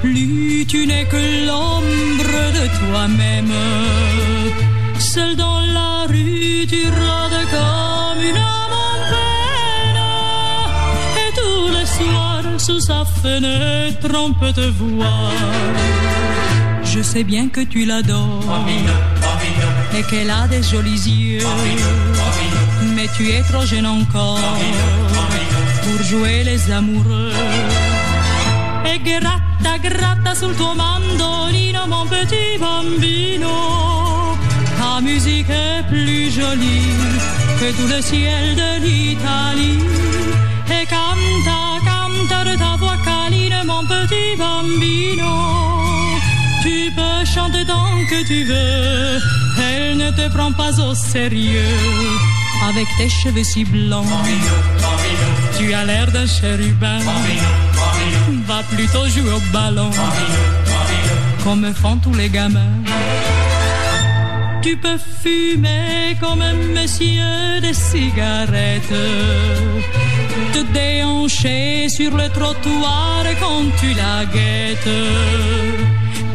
Plus, 0.00 0.66
tu 0.66 0.86
n'es 0.86 1.04
que 1.04 1.46
l'ombre 1.46 2.38
de 2.58 2.64
toi-même. 2.78 3.52
Seul 4.98 5.36
dans 5.36 5.60
la 5.60 6.06
rue, 6.08 6.66
tu 6.68 6.82
rôdes 6.86 7.44
comme 7.54 8.20
une 8.30 8.36
âme 8.36 8.76
en 8.88 8.96
peine. 9.12 10.02
Et 11.22 11.30
tous 11.40 11.68
les 11.76 11.86
soirs, 11.86 12.48
sous 12.58 12.80
sa 12.80 13.04
fenêtre, 13.04 14.10
on 14.14 14.32
peut 14.32 14.52
te 14.52 14.68
voir. 14.80 15.32
Je 16.84 17.02
sais 17.02 17.24
bien 17.24 17.48
que 17.48 17.60
tu 17.60 17.84
l'adores 17.84 18.66
et 19.96 20.02
qu'elle 20.04 20.30
a 20.30 20.46
des 20.48 20.62
jolis 20.62 21.06
yeux. 21.06 21.46
Mais 22.94 23.08
tu 23.16 23.30
es 23.30 23.42
trop 23.42 23.66
jeune 23.66 23.86
encore 23.86 24.38
pour 25.82 26.02
jouer 26.04 26.42
les 26.44 26.70
amoureux. 26.70 27.32
E 28.88 29.00
gratta, 29.02 29.78
gratta 29.78 30.34
sul 30.34 30.54
tuo 30.54 30.72
mandolino, 30.74 31.86
mon 31.86 32.06
petit 32.08 32.56
bambino. 32.58 34.36
Ta 34.78 35.00
musique 35.00 35.50
est 35.50 35.82
plus 35.88 36.30
jolie 36.30 36.94
que 37.58 37.72
tout 37.76 37.88
le 37.88 38.00
ciel 38.00 38.54
de 38.54 38.70
l'Italie. 38.84 39.82
Et 40.70 40.86
canta, 40.86 41.60
canta 41.84 42.44
de 42.44 42.56
ta 42.56 42.76
voix 42.78 42.98
câline, 43.04 43.62
mon 43.66 43.84
petit 43.84 44.36
bambino. 44.38 45.32
Tu 46.62 46.92
peux 46.96 47.24
chanter 47.24 47.64
tant 47.66 47.92
que 48.10 48.24
tu 48.30 48.44
veux, 48.44 49.20
elle 49.68 49.96
ne 49.96 50.10
te 50.10 50.28
prend 50.34 50.52
pas 50.52 50.80
au 50.80 50.94
sérieux. 50.94 51.74
Avec 52.68 52.86
tes 52.98 53.08
cheveux 53.08 53.44
si 53.44 53.64
blancs, 53.64 54.06
tu 55.58 55.74
as 55.74 55.84
l'air 55.84 56.10
d'un 56.10 56.26
chérubin. 56.26 57.00
Va 58.46 58.62
plutôt 58.74 59.06
jouer 59.08 59.32
au 59.32 59.40
ballon, 59.52 59.90
comme 61.42 61.72
font 61.74 61.96
tous 61.96 62.14
les 62.14 62.28
gamins. 62.28 62.82
Tu 64.62 64.76
peux 64.76 64.98
fumer 65.22 66.16
comme 66.20 66.42
un 66.42 66.54
monsieur 66.54 67.60
des 67.60 67.74
cigarettes, 67.74 69.02
te 70.52 70.60
déhancher 70.72 71.88
sur 71.88 72.16
le 72.16 72.28
trottoir 72.30 73.22
quand 73.40 73.64
tu 73.80 73.94
la 73.94 74.24
guettes. 74.24 74.94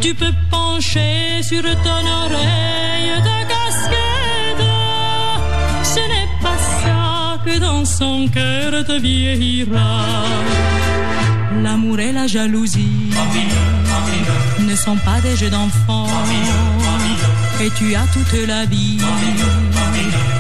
Tu 0.01 0.13
peux 0.13 0.33
pencher 0.49 1.43
sur 1.43 1.61
ton 1.61 2.03
oreille 2.23 3.13
de 3.27 3.37
casquette. 3.51 4.67
Ce 5.83 5.99
n'est 6.11 6.31
pas 6.41 6.57
ça 6.81 7.37
que 7.45 7.59
dans 7.59 7.85
son 7.85 8.27
cœur 8.27 8.85
te 8.85 8.97
vieillira. 8.99 10.05
L'amour 11.63 11.99
et 11.99 12.11
la 12.11 12.27
jalousie 12.27 13.11
ne 14.59 14.75
sont 14.75 14.97
pas 14.97 15.19
des 15.21 15.35
jeux 15.35 15.49
d'enfants. 15.49 16.07
et 17.61 17.69
tu 17.77 17.95
as 17.95 18.07
toute 18.13 18.47
la 18.47 18.65
vie 18.65 18.97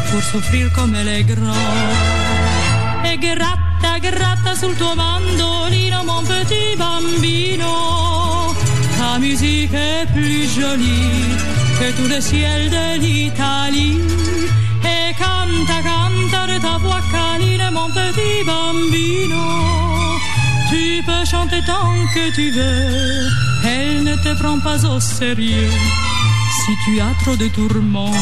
pour 0.09 0.21
souffrir 0.23 0.71
comme 0.73 0.95
elle 0.95 1.07
est 1.07 1.23
grande. 1.23 1.55
E 3.05 3.17
gratta, 3.17 3.99
gratta 3.99 4.55
sul 4.55 4.75
tuo 4.75 4.95
mandolino, 4.95 6.03
mon 6.03 6.23
petit 6.23 6.75
bambino. 6.77 7.73
Ta 8.97 9.19
musique 9.19 9.73
est 9.73 10.07
plus 10.13 10.47
jolie 10.59 11.35
que 11.79 11.91
tout 11.97 12.07
le 12.07 12.21
ciel 12.21 12.69
de 12.69 12.99
l'Italie. 13.01 13.99
Et 14.83 15.13
canta, 15.13 15.77
canta 15.89 16.41
de 16.51 16.57
ta 16.59 16.77
voix 16.77 17.01
câline, 17.11 17.69
mon 17.71 17.89
petit 17.89 18.43
bambino. 18.45 19.43
Tu 20.71 21.03
peux 21.05 21.25
chanter 21.25 21.61
tant 21.67 21.91
que 22.13 22.33
tu 22.33 22.49
veux, 22.49 23.29
elle 23.65 24.03
ne 24.05 24.15
te 24.15 24.33
prend 24.41 24.57
pas 24.59 24.85
au 24.85 25.01
sérieux. 25.01 25.69
Si 26.63 26.71
tu 26.85 27.01
as 27.01 27.13
trop 27.23 27.35
de 27.35 27.47
tourments, 27.49 28.15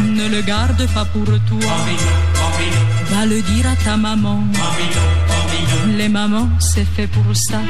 ne 0.00 0.28
le 0.28 0.42
garde 0.42 0.84
pas 0.92 1.04
pour 1.04 1.26
toi. 1.26 1.76
Va 3.10 3.26
le 3.26 3.40
dire 3.42 3.66
à 3.68 3.76
ta 3.84 3.96
maman. 3.96 4.42
Les 5.96 6.08
mamans, 6.08 6.48
c'est 6.58 6.88
fait 6.96 7.06
pour 7.06 7.36
ça. 7.36 7.60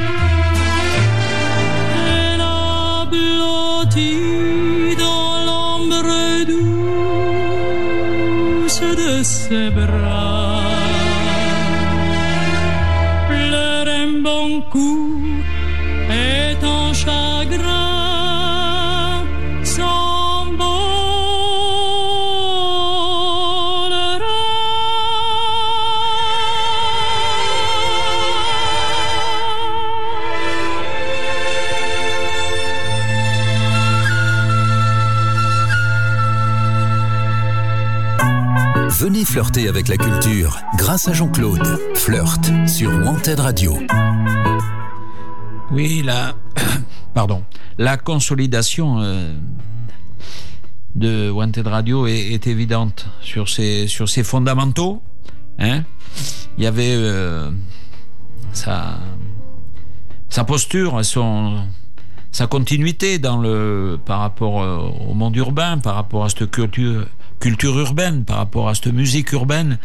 Elle 2.06 2.40
a 2.40 3.04
blotti 3.10 4.96
dans 4.98 5.44
l'ombre 5.46 6.46
douce 8.64 8.80
de 8.80 9.22
ses 9.22 9.68
bras. 9.68 10.49
Un 14.60 14.62
bon 14.62 14.70
coup 14.70 15.20
et 16.10 16.54
ton 16.60 16.92
chagrin 16.92 17.79
Avec 39.68 39.88
la 39.88 39.98
culture 39.98 40.58
grâce 40.78 41.06
à 41.06 41.12
Jean-Claude. 41.12 41.62
Flirt 41.94 42.50
sur 42.66 42.90
Wanted 42.90 43.40
Radio. 43.40 43.76
Oui, 45.70 46.02
la, 46.02 46.34
pardon, 47.14 47.44
la 47.76 47.98
consolidation 47.98 49.00
euh, 49.00 49.34
de 50.94 51.30
Wanted 51.30 51.66
Radio 51.66 52.06
est, 52.06 52.46
évidente 52.46 53.06
sur 53.20 53.50
ses, 53.50 53.86
fondamentaux. 54.24 55.02
Hein 55.58 55.84
Il 56.56 56.64
y 56.64 56.66
avait 56.66 56.94
euh, 56.96 57.50
sa, 58.52 58.98
posture, 60.46 61.02
sa 62.32 62.46
continuité 62.46 63.18
par 63.18 64.20
rapport 64.20 64.62
euh, 64.62 64.78
au 65.06 65.12
monde 65.12 65.36
urbain, 65.36 65.78
par 65.78 65.96
rapport 65.96 66.24
à 66.24 66.30
cette 66.30 66.50
culture, 66.50 67.06
culture 67.40 67.76
urbaine, 67.78 68.24
par 68.24 68.36
rapport 68.36 68.68
à 68.68 68.74
cette 68.74 68.92
musique 68.92 69.32
urbaine. 69.32 69.78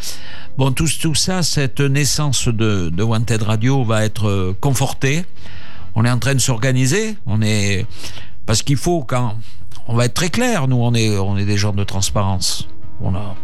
Bon, 0.58 0.72
tout, 0.72 0.88
ça, 1.15 1.41
cette 1.41 1.80
naissance 1.80 2.48
de, 2.48 2.89
de 2.89 3.04
Wanted 3.04 3.41
Radio 3.41 3.84
va 3.84 4.06
être 4.06 4.28
euh, 4.28 4.58
confortée. 4.60 5.26
On 5.96 6.06
est 6.06 6.12
en 6.12 6.20
train 6.20 6.36
de 6.36 6.39
s'organiser. 6.39 7.18
On 7.26 7.41
est 7.41 7.86
parce 8.46 8.62
qu'il 8.62 8.78
faut 8.78 9.04
quand 9.04 9.38
on 9.88 9.96
va 9.96 10.06
être 10.06 10.13
très 10.13 10.30
clair. 10.30 10.68
Nous, 10.68 10.76
on 10.76 10.94
est 10.94 11.18
on 11.18 11.38
est 11.38 11.46
des 11.46 11.58
gens 11.58 11.72
de 11.72 11.84
transparence. 11.84 12.68
On 13.02 13.15
a 13.15 13.36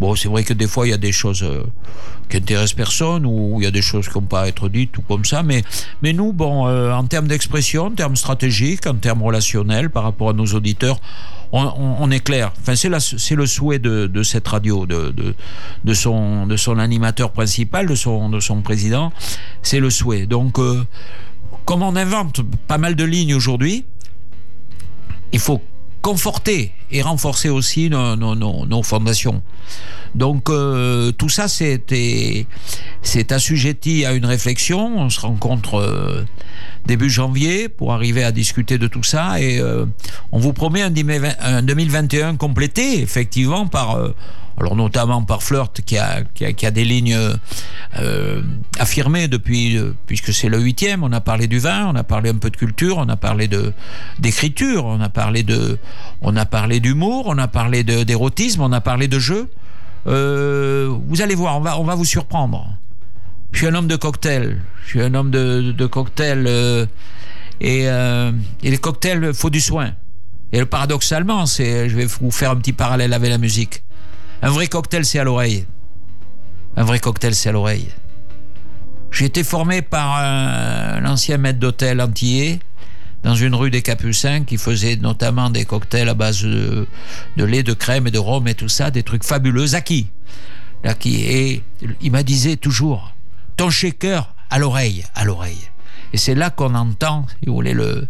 Bon, 0.00 0.16
c'est 0.16 0.28
vrai 0.28 0.44
que 0.44 0.54
des 0.54 0.66
fois, 0.66 0.86
il 0.86 0.90
y 0.90 0.94
a 0.94 0.98
des 0.98 1.12
choses 1.12 1.42
euh, 1.42 1.62
qui 2.30 2.38
intéressent 2.38 2.74
personne 2.74 3.26
ou 3.26 3.56
il 3.58 3.64
y 3.64 3.66
a 3.66 3.70
des 3.70 3.82
choses 3.82 4.08
qui 4.08 4.18
n'ont 4.18 4.24
pas 4.24 4.42
à 4.42 4.48
être 4.48 4.68
dites 4.70 4.96
ou 4.96 5.02
comme 5.02 5.26
ça. 5.26 5.42
Mais, 5.42 5.62
mais 6.02 6.14
nous, 6.14 6.32
bon, 6.32 6.66
euh, 6.66 6.92
en 6.92 7.04
termes 7.04 7.28
d'expression, 7.28 7.86
en 7.86 7.90
termes 7.90 8.16
stratégiques, 8.16 8.86
en 8.86 8.94
termes 8.94 9.22
relationnels 9.22 9.90
par 9.90 10.04
rapport 10.04 10.30
à 10.30 10.32
nos 10.32 10.46
auditeurs, 10.46 10.98
on, 11.52 12.10
est 12.12 12.20
clair. 12.20 12.52
Enfin, 12.60 12.76
c'est, 12.76 12.88
le 13.34 13.46
souhait 13.46 13.80
de, 13.80 14.22
cette 14.22 14.46
radio, 14.46 14.86
de, 14.86 15.10
de, 15.10 15.34
de, 15.84 15.94
son, 15.94 16.46
de 16.46 16.56
son 16.56 16.78
animateur 16.78 17.32
principal, 17.32 17.88
de 17.88 17.96
son, 17.96 18.30
de 18.30 18.38
son 18.40 18.62
président. 18.62 19.12
C'est 19.62 19.80
le 19.80 19.90
souhait. 19.90 20.26
Donc, 20.26 20.58
euh, 20.58 20.86
comme 21.64 21.82
on 21.82 21.96
invente 21.96 22.42
pas 22.68 22.78
mal 22.78 22.94
de 22.94 23.04
lignes 23.04 23.34
aujourd'hui, 23.34 23.84
il 25.32 25.40
faut 25.40 25.60
conforter 26.02 26.72
et 26.90 27.02
renforcer 27.02 27.48
aussi 27.48 27.90
nos, 27.90 28.16
nos, 28.16 28.34
nos, 28.34 28.82
fondations. 28.82 29.42
Donc 30.14 30.50
euh, 30.50 31.12
tout 31.12 31.28
ça, 31.28 31.46
c'est 31.46 33.32
assujetti 33.32 34.04
à 34.04 34.12
une 34.12 34.26
réflexion. 34.26 34.98
On 34.98 35.10
se 35.10 35.20
rencontre 35.20 35.74
euh, 35.76 36.24
début 36.86 37.10
janvier 37.10 37.68
pour 37.68 37.92
arriver 37.92 38.24
à 38.24 38.32
discuter 38.32 38.78
de 38.78 38.86
tout 38.86 39.02
ça 39.02 39.40
et 39.40 39.60
euh, 39.60 39.86
on 40.32 40.38
vous 40.38 40.52
promet 40.52 40.82
un, 40.82 40.90
dimé- 40.90 41.36
un 41.40 41.62
2021 41.62 42.36
complété 42.36 43.00
effectivement 43.02 43.66
par 43.66 43.98
alors 44.60 44.76
notamment 44.76 45.22
par 45.22 45.42
Flirt 45.42 45.80
qui 45.80 45.96
a, 45.96 46.22
qui 46.34 46.44
a, 46.44 46.52
qui 46.52 46.66
a 46.66 46.70
des 46.70 46.84
lignes 46.84 47.18
euh, 47.98 48.42
affirmées 48.78 49.26
depuis 49.26 49.78
euh, 49.78 49.94
puisque 50.06 50.34
c'est 50.34 50.48
le 50.50 50.60
huitième. 50.60 51.02
On 51.02 51.12
a 51.12 51.20
parlé 51.22 51.46
du 51.46 51.58
vin, 51.58 51.86
on 51.86 51.96
a 51.96 52.04
parlé 52.04 52.28
un 52.28 52.36
peu 52.36 52.50
de 52.50 52.56
culture, 52.56 52.98
on 52.98 53.08
a 53.08 53.16
parlé 53.16 53.48
de 53.48 53.72
d'écriture, 54.18 54.84
on 54.84 55.00
a 55.00 55.08
parlé 55.08 55.42
de 55.42 55.78
on 56.20 56.36
a 56.36 56.44
parlé 56.44 56.78
d'humour, 56.78 57.24
on 57.26 57.38
a 57.38 57.48
parlé 57.48 57.84
d'érotisme, 57.84 58.60
on 58.60 58.72
a 58.72 58.82
parlé 58.82 59.08
de 59.08 59.18
jeu. 59.18 59.48
Euh, 60.06 60.94
vous 61.08 61.22
allez 61.22 61.34
voir, 61.34 61.56
on 61.56 61.60
va 61.60 61.78
on 61.78 61.84
va 61.84 61.94
vous 61.94 62.04
surprendre. 62.04 62.76
Je 63.52 63.58
suis 63.58 63.66
un 63.66 63.74
homme 63.74 63.88
de 63.88 63.96
cocktail. 63.96 64.60
Je 64.84 64.88
suis 64.90 65.02
un 65.02 65.14
homme 65.14 65.30
de, 65.30 65.72
de 65.72 65.86
cocktail. 65.86 66.44
euh, 66.46 66.86
et, 67.60 67.88
euh, 67.88 68.32
et 68.62 68.70
les 68.70 68.78
cocktails, 68.78 69.34
faut 69.34 69.50
du 69.50 69.60
soin. 69.60 69.92
Et 70.52 70.58
le 70.58 70.66
paradoxalement, 70.66 71.46
c'est, 71.46 71.88
je 71.88 71.96
vais 71.96 72.06
vous 72.06 72.30
faire 72.30 72.50
un 72.52 72.56
petit 72.56 72.72
parallèle 72.72 73.12
avec 73.12 73.30
la 73.30 73.38
musique. 73.38 73.82
Un 74.42 74.50
vrai 74.50 74.68
cocktail, 74.68 75.04
c'est 75.04 75.18
à 75.18 75.24
l'oreille. 75.24 75.66
Un 76.76 76.84
vrai 76.84 76.98
cocktail, 76.98 77.34
c'est 77.34 77.50
à 77.50 77.52
l'oreille. 77.52 77.88
J'ai 79.10 79.26
été 79.26 79.44
formé 79.44 79.82
par 79.82 80.16
un, 80.16 81.04
ancien 81.04 81.36
maître 81.36 81.58
d'hôtel 81.58 82.00
antillais 82.00 82.60
dans 83.22 83.34
une 83.34 83.54
rue 83.54 83.70
des 83.70 83.82
Capucins 83.82 84.44
qui 84.44 84.56
faisait 84.56 84.96
notamment 84.96 85.50
des 85.50 85.66
cocktails 85.66 86.08
à 86.08 86.14
base 86.14 86.42
de, 86.42 86.86
lait, 87.36 87.62
de 87.62 87.74
crème 87.74 88.06
et 88.06 88.10
de 88.10 88.18
rhum 88.18 88.48
et 88.48 88.54
tout 88.54 88.68
ça, 88.68 88.90
des 88.90 89.02
trucs 89.02 89.24
fabuleux. 89.24 89.66
Zaki. 89.66 90.06
Zaki. 90.86 91.22
Et 91.22 91.62
il 92.00 92.10
m'a 92.10 92.22
disait 92.22 92.56
toujours, 92.56 93.12
ton 93.58 93.68
shaker 93.68 94.34
à 94.48 94.58
l'oreille, 94.58 95.04
à 95.14 95.24
l'oreille. 95.24 95.68
Et 96.12 96.16
c'est 96.16 96.34
là 96.34 96.48
qu'on 96.48 96.74
entend, 96.74 97.26
si 97.40 97.48
vous 97.48 97.54
voulez, 97.54 97.74
le, 97.74 98.08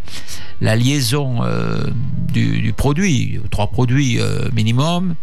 la 0.61 0.77
liaison 0.77 1.43
euh, 1.43 1.85
du, 2.29 2.61
du 2.61 2.73
produit, 2.73 3.40
trois 3.51 3.66
produits 3.66 4.21
euh, 4.21 4.49
minimum, 4.53 5.16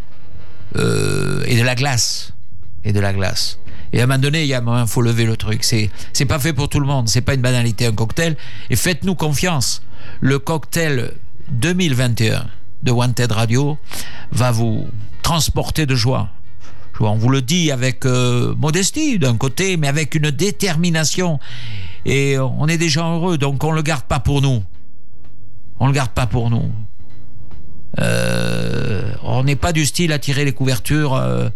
euh, 0.76 1.42
et 1.46 1.56
de 1.56 1.62
la 1.62 1.74
glace. 1.74 2.32
Et 2.84 2.92
de 2.92 3.00
la 3.00 3.12
glace. 3.12 3.58
Et 3.92 4.00
à 4.00 4.04
un 4.04 4.06
moment 4.06 4.18
donné, 4.18 4.42
il 4.42 4.48
y 4.48 4.54
a 4.54 4.58
un 4.58 4.62
moment, 4.62 4.86
faut 4.86 5.02
lever 5.02 5.24
le 5.24 5.36
truc. 5.36 5.64
C'est, 5.64 5.90
c'est 6.12 6.26
pas 6.26 6.38
fait 6.38 6.52
pour 6.52 6.68
tout 6.68 6.80
le 6.80 6.86
monde. 6.86 7.08
C'est 7.08 7.22
pas 7.22 7.34
une 7.34 7.40
banalité, 7.40 7.86
un 7.86 7.92
cocktail. 7.92 8.36
Et 8.70 8.76
faites-nous 8.76 9.14
confiance. 9.14 9.82
Le 10.20 10.38
cocktail 10.38 11.12
2021 11.50 12.46
de 12.82 12.90
Wanted 12.90 13.32
Radio 13.32 13.78
va 14.30 14.50
vous 14.50 14.86
transporter 15.22 15.86
de 15.86 15.94
joie. 15.94 16.28
On 17.00 17.14
vous 17.14 17.28
le 17.28 17.42
dit 17.42 17.70
avec 17.70 18.04
euh, 18.06 18.54
modestie 18.56 19.18
d'un 19.18 19.36
côté, 19.36 19.76
mais 19.76 19.86
avec 19.86 20.14
une 20.14 20.30
détermination. 20.30 21.38
Et 22.04 22.38
on 22.38 22.66
est 22.66 22.78
des 22.78 22.88
gens 22.88 23.16
heureux, 23.16 23.38
donc 23.38 23.62
on 23.62 23.70
le 23.70 23.82
garde 23.82 24.02
pas 24.02 24.18
pour 24.18 24.42
nous. 24.42 24.62
On 25.78 25.86
le 25.86 25.92
garde 25.92 26.10
pas 26.10 26.26
pour 26.26 26.50
nous. 26.50 26.72
Euh, 28.00 29.12
on 29.22 29.44
n'est 29.44 29.56
pas 29.56 29.72
du 29.72 29.86
style 29.86 30.12
à 30.12 30.18
tirer 30.18 30.44
les 30.44 30.52
couvertures. 30.52 31.14
euh, 31.14 31.48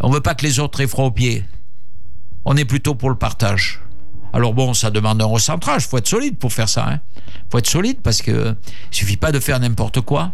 on 0.00 0.10
veut 0.10 0.20
pas 0.20 0.34
que 0.34 0.44
les 0.44 0.58
autres 0.58 0.80
aient 0.80 0.86
froid 0.86 1.06
aux 1.06 1.10
pieds. 1.10 1.44
On 2.44 2.56
est 2.56 2.64
plutôt 2.64 2.94
pour 2.94 3.08
le 3.08 3.16
partage. 3.16 3.80
Alors 4.32 4.52
bon, 4.52 4.74
ça 4.74 4.90
demande 4.90 5.22
un 5.22 5.26
recentrage. 5.26 5.86
Faut 5.86 5.98
être 5.98 6.08
solide 6.08 6.36
pour 6.36 6.52
faire 6.52 6.68
ça. 6.68 6.86
Hein. 6.88 7.00
Faut 7.50 7.58
être 7.58 7.68
solide 7.70 8.00
parce 8.02 8.20
que 8.20 8.54
il 8.90 8.96
suffit 8.96 9.16
pas 9.16 9.32
de 9.32 9.40
faire 9.40 9.60
n'importe 9.60 10.00
quoi. 10.00 10.32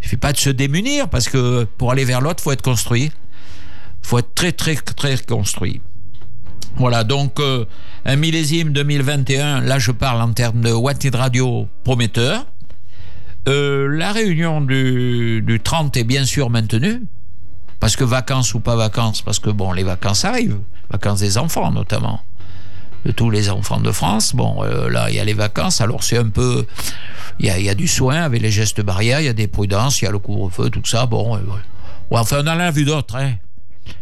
Il 0.00 0.04
suffit 0.04 0.16
pas 0.16 0.32
de 0.32 0.38
se 0.38 0.50
démunir 0.50 1.08
parce 1.08 1.28
que 1.28 1.64
pour 1.78 1.92
aller 1.92 2.04
vers 2.04 2.20
l'autre, 2.20 2.42
faut 2.42 2.52
être 2.52 2.62
construit. 2.62 3.12
Faut 4.02 4.18
être 4.18 4.34
très 4.34 4.52
très 4.52 4.74
très 4.74 5.16
construit. 5.18 5.80
Voilà, 6.76 7.04
donc 7.04 7.40
euh, 7.40 7.64
un 8.04 8.16
millésime 8.16 8.72
2021, 8.72 9.60
là 9.62 9.78
je 9.78 9.90
parle 9.90 10.20
en 10.20 10.32
termes 10.32 10.60
de 10.60 10.72
wattage 10.72 11.14
radio 11.14 11.68
prometteur. 11.82 12.46
Euh, 13.48 13.88
la 13.88 14.12
réunion 14.12 14.60
du, 14.60 15.42
du 15.42 15.58
30 15.58 15.96
est 15.96 16.04
bien 16.04 16.24
sûr 16.26 16.50
maintenue, 16.50 17.02
parce 17.80 17.96
que 17.96 18.04
vacances 18.04 18.52
ou 18.54 18.60
pas 18.60 18.76
vacances, 18.76 19.22
parce 19.22 19.38
que 19.38 19.48
bon, 19.50 19.72
les 19.72 19.84
vacances 19.84 20.24
arrivent, 20.24 20.60
vacances 20.90 21.20
des 21.20 21.38
enfants 21.38 21.70
notamment. 21.72 22.20
de 23.04 23.12
tous 23.12 23.30
les 23.30 23.48
enfants 23.48 23.80
de 23.80 23.92
France. 23.92 24.34
Bon, 24.34 24.62
euh, 24.64 24.90
là, 24.90 25.08
il 25.08 25.16
y 25.16 25.20
a 25.20 25.24
les 25.24 25.34
vacances, 25.34 25.80
alors 25.80 26.02
c'est 26.02 26.18
un 26.18 26.28
peu. 26.28 26.66
Il 27.38 27.46
y 27.46 27.62
y 27.62 27.68
a 27.70 27.74
du 27.74 27.86
soin 27.86 28.22
avec 28.22 28.42
les 28.42 28.50
gestes 28.50 28.80
barrières, 28.80 29.20
il 29.20 29.26
y 29.26 29.28
a 29.28 29.32
des 29.32 29.46
prudences, 29.46 30.02
il 30.02 30.06
y 30.06 30.08
a 30.08 30.10
le 30.10 30.18
couvre-feu, 30.18 30.68
tout 30.68 30.84
ça. 30.84 31.06
Bon, 31.06 31.36
euh, 31.36 31.40
enfin, 32.10 32.38
on 32.44 32.48
en 32.48 32.58
a 32.58 32.70
vu 32.70 32.84
d'autres. 32.84 33.16
Hein. 33.16 33.34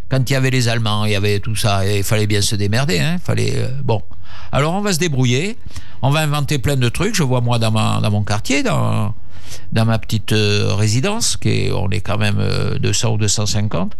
Quand 0.09 0.28
il 0.28 0.32
y 0.32 0.37
avait 0.37 0.50
les 0.50 0.68
Allemands, 0.68 1.04
il 1.04 1.12
y 1.12 1.14
avait 1.14 1.40
tout 1.40 1.54
ça, 1.54 1.87
il 1.87 2.02
fallait 2.02 2.26
bien 2.26 2.40
se 2.40 2.56
démerder. 2.56 2.98
Hein. 2.98 3.18
Fallait, 3.22 3.54
euh, 3.56 3.68
bon. 3.85 4.02
Alors, 4.50 4.74
on 4.74 4.80
va 4.80 4.92
se 4.92 4.98
débrouiller, 4.98 5.59
on 6.02 6.11
va 6.11 6.20
inventer 6.20 6.59
plein 6.59 6.76
de 6.76 6.88
trucs. 6.88 7.14
Je 7.14 7.22
vois, 7.22 7.40
moi, 7.40 7.59
dans 7.59 7.70
mon 8.11 8.22
quartier, 8.22 8.62
dans, 8.62 9.14
dans 9.72 9.85
ma 9.85 9.99
petite 9.99 10.33
euh, 10.33 10.75
résidence, 10.75 11.37
qui 11.37 11.49
est, 11.49 11.72
on 11.72 11.90
est 11.90 12.01
quand 12.01 12.18
même 12.18 12.38
euh, 12.38 12.79
200 12.79 13.14
ou 13.14 13.16
250. 13.18 13.96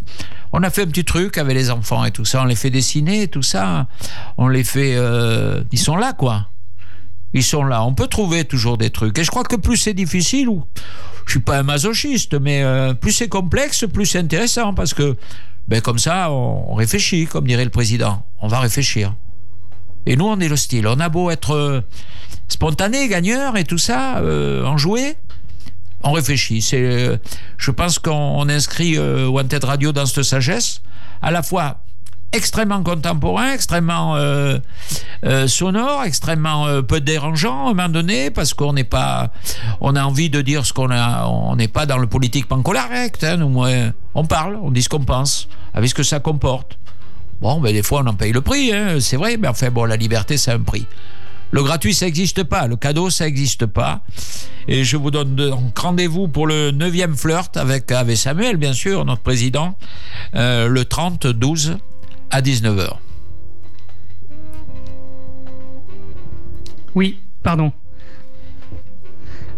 On 0.53 0.63
a 0.63 0.71
fait 0.71 0.83
un 0.83 0.87
petit 0.87 1.05
truc 1.05 1.39
avec 1.39 1.55
les 1.55 1.71
enfants 1.71 2.05
et 2.05 2.11
tout 2.11 2.25
ça. 2.25 2.43
On 2.43 2.47
les 2.47 2.57
fait 2.57 2.71
dessiner 2.71 3.23
et 3.23 3.29
tout 3.29 3.43
ça. 3.43 3.87
On 4.39 4.49
les 4.49 4.65
fait. 4.65 4.95
euh, 4.97 5.63
ils 5.73 5.79
sont 5.79 5.97
là, 5.97 6.13
quoi. 6.13 6.49
Ils 7.33 7.43
sont 7.43 7.65
là. 7.65 7.85
On 7.85 7.93
peut 7.93 8.07
trouver 8.07 8.45
toujours 8.45 8.79
des 8.79 8.91
trucs. 8.91 9.19
Et 9.19 9.25
je 9.25 9.31
crois 9.31 9.45
que 9.45 9.57
plus 9.57 9.77
c'est 9.77 9.95
difficile, 9.95 10.49
ou 10.49 10.65
je 11.27 11.33
suis 11.33 11.41
pas 11.41 11.59
un 11.59 11.63
masochiste, 11.63 12.41
mais 12.41 12.63
euh, 12.63 12.95
plus 12.95 13.13
c'est 13.13 13.29
complexe, 13.29 13.85
plus 13.93 14.07
c'est 14.07 14.19
intéressant 14.19 14.73
parce 14.75 14.95
que, 14.95 15.17
ben 15.69 15.81
comme 15.81 15.99
ça, 15.99 16.31
on, 16.31 16.75
réfléchit, 16.75 17.27
comme 17.27 17.47
dirait 17.47 17.65
le 17.65 17.71
président. 17.71 18.25
On 18.41 18.49
va 18.49 18.61
réfléchir. 18.61 19.15
Et 20.07 20.17
nous, 20.17 20.25
on 20.25 20.39
est 20.39 20.49
le 20.49 20.57
style. 20.57 20.87
On 20.87 21.01
a 21.01 21.09
beau 21.09 21.31
être 21.31 21.51
euh, 21.51 21.81
spontané, 22.49 23.09
gagneur 23.09 23.57
et 23.57 23.65
tout 23.65 23.79
ça, 23.79 24.19
euh, 24.19 24.65
enjoué, 24.65 25.17
on 26.07 26.13
réfléchit. 26.13 26.67
Euh, 26.75 27.17
je 27.59 27.71
pense 27.71 27.99
qu'on 27.99 28.13
on 28.13 28.49
inscrit 28.49 28.97
euh, 28.97 29.29
Wanted 29.29 29.65
Radio 29.65 29.93
dans 29.93 30.07
cette 30.07 30.23
sagesse, 30.23 30.81
à 31.21 31.31
la 31.31 31.43
fois 31.43 31.79
extrêmement 32.33 32.83
contemporain, 32.83 33.53
extrêmement 33.53 34.17
euh, 34.17 34.59
sonore, 35.47 36.05
extrêmement 36.05 36.83
peu 36.83 37.01
dérangeant 37.01 37.67
à 37.67 37.71
un 37.71 37.75
moment 37.75 37.89
donné, 37.89 38.31
parce 38.31 38.53
qu'on 38.53 38.73
n'est 38.73 38.85
pas, 38.85 39.31
on 39.81 39.97
a 39.97 40.05
envie 40.05 40.29
de 40.29 40.43
dire 40.43 40.67
ce 40.67 40.73
qu'on 40.73 40.91
a, 40.91 41.27
on 41.27 41.57
n'est 41.57 41.69
pas 41.69 41.87
dans 41.87 41.99
le 41.99 42.07
politiquement 42.07 42.61
correct. 42.63 43.25
Hein, 43.25 43.39
nous, 43.39 43.65
on 44.15 44.25
parle, 44.27 44.59
on 44.61 44.71
dit 44.71 44.83
ce 44.83 44.89
qu'on 44.89 45.05
pense, 45.05 45.49
avec 45.73 45.89
ce 45.89 45.95
que 45.95 46.03
ça 46.03 46.21
comporte. 46.21 46.79
Bon, 47.41 47.61
ben 47.61 47.73
des 47.73 47.83
fois 47.83 48.03
on 48.05 48.09
en 48.09 48.15
paye 48.15 48.33
le 48.33 48.41
prix, 48.41 48.73
hein, 48.73 48.97
c'est 49.01 49.17
vrai, 49.17 49.37
mais 49.39 49.49
enfin 49.49 49.71
bon, 49.71 49.85
la 49.85 49.97
liberté 49.97 50.37
c'est 50.37 50.53
un 50.53 50.61
prix. 50.61 50.87
Le 51.57 51.63
gratuit, 51.63 51.95
ça 51.95 52.05
n'existe 52.05 52.43
pas. 52.45 52.67
Le 52.67 52.77
cadeau, 52.77 53.09
ça 53.09 53.25
n'existe 53.25 53.65
pas. 53.65 54.03
Et 54.69 54.85
je 54.85 54.99
vous 54.99 55.11
donne 55.11 55.35
donc 55.37 55.79
rendez-vous 55.79 56.29
pour 56.29 56.47
le 56.47 56.71
9e 56.71 57.17
flirt 57.17 57.57
avec, 57.57 57.91
avec 57.91 58.19
Samuel, 58.19 58.59
bien 58.59 58.75
sûr, 58.75 59.07
notre 59.07 59.23
président, 59.23 59.79
euh, 60.35 60.69
le 60.69 60.83
30-12 60.83 61.79
à 62.31 62.43
19h. 62.43 62.99
Oui, 66.95 67.21
pardon. 67.43 67.73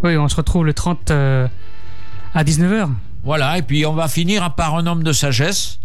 Oui, 0.04 0.16
on 0.16 0.28
se 0.28 0.36
retrouve 0.36 0.66
le 0.66 0.74
30 0.74 1.10
euh, 1.10 1.48
à 2.32 2.44
19h. 2.44 2.90
Voilà, 3.24 3.58
et 3.58 3.62
puis 3.62 3.84
on 3.86 3.94
va 3.94 4.06
finir 4.06 4.54
par 4.54 4.76
un 4.76 4.86
homme 4.86 5.02
de 5.02 5.12
sagesse, 5.12 5.80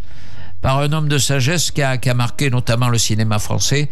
par 0.63 0.79
un 0.79 0.91
homme 0.93 1.09
de 1.09 1.17
sagesse 1.19 1.69
qui 1.71 1.81
a, 1.83 1.97
qui 1.97 2.09
a 2.09 2.13
marqué 2.13 2.49
notamment 2.49 2.87
le 2.87 2.97
cinéma 2.97 3.37
français. 3.37 3.89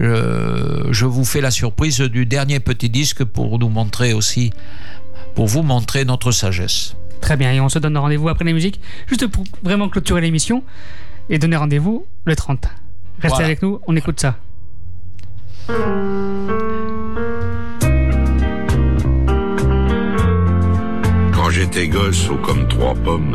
Euh, 0.00 0.84
je 0.92 1.06
vous 1.06 1.24
fais 1.24 1.40
la 1.40 1.50
surprise 1.50 1.98
du 1.98 2.26
dernier 2.26 2.60
petit 2.60 2.90
disque 2.90 3.24
pour 3.24 3.58
nous 3.58 3.70
montrer 3.70 4.12
aussi, 4.12 4.52
pour 5.34 5.46
vous 5.46 5.62
montrer 5.62 6.04
notre 6.04 6.30
sagesse. 6.30 6.94
Très 7.22 7.36
bien, 7.36 7.52
et 7.52 7.60
on 7.60 7.68
se 7.70 7.78
donne 7.78 7.96
rendez-vous 7.96 8.28
après 8.28 8.44
la 8.44 8.52
musique, 8.52 8.80
juste 9.08 9.26
pour 9.26 9.44
vraiment 9.62 9.88
clôturer 9.88 10.20
l'émission 10.20 10.62
et 11.30 11.38
donner 11.38 11.56
rendez-vous 11.56 12.06
le 12.24 12.36
30. 12.36 12.66
Restez 13.20 13.28
Voilà. 13.28 13.44
avec 13.46 13.62
nous, 13.62 13.80
on 13.86 13.96
écoute 13.96 14.20
ça. 14.20 14.36
Quand 21.32 21.50
j'étais 21.50 21.88
gosse, 21.88 22.28
haut 22.28 22.36
comme 22.36 22.66
trois 22.68 22.94
pommes, 22.94 23.34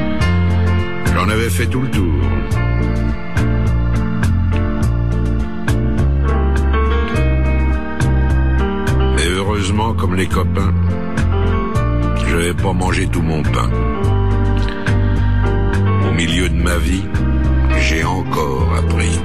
J'en 1.13 1.29
avais 1.29 1.49
fait 1.49 1.67
tout 1.67 1.81
le 1.81 1.89
tour. 1.89 2.13
Mais 9.15 9.27
heureusement, 9.35 9.93
comme 9.93 10.15
les 10.15 10.27
copains, 10.27 10.73
je 12.17 12.35
n'avais 12.35 12.53
pas 12.53 12.73
mangé 12.73 13.07
tout 13.07 13.21
mon 13.21 13.43
pain. 13.43 13.69
Au 16.09 16.13
milieu 16.13 16.49
de 16.49 16.55
ma 16.55 16.77
vie, 16.77 17.03
j'ai 17.79 18.03
encore 18.03 18.73
appris. 18.77 19.19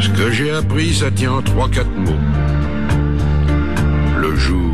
Ce 0.00 0.08
que 0.10 0.30
j'ai 0.30 0.50
appris, 0.52 0.94
ça 0.94 1.10
tient 1.10 1.32
en 1.32 1.42
trois, 1.42 1.68
quatre 1.68 1.96
mots. 1.96 2.22
Le 4.20 4.36
jour 4.36 4.73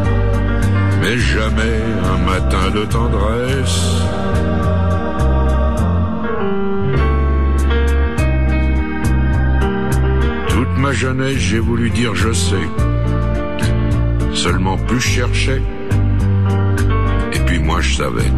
mais 1.01 1.17
jamais 1.17 1.81
un 2.13 2.17
matin 2.25 2.69
de 2.73 2.85
tendresse. 2.85 3.81
Toute 10.49 10.77
ma 10.77 10.91
jeunesse, 10.91 11.37
j'ai 11.37 11.59
voulu 11.59 11.89
dire 11.89 12.13
je 12.15 12.31
sais. 12.31 12.67
Seulement 14.33 14.77
plus 14.77 15.01
cherchais, 15.01 15.61
et 17.33 17.39
puis 17.45 17.59
moi 17.59 17.81
je 17.81 17.95
savais. 17.95 18.31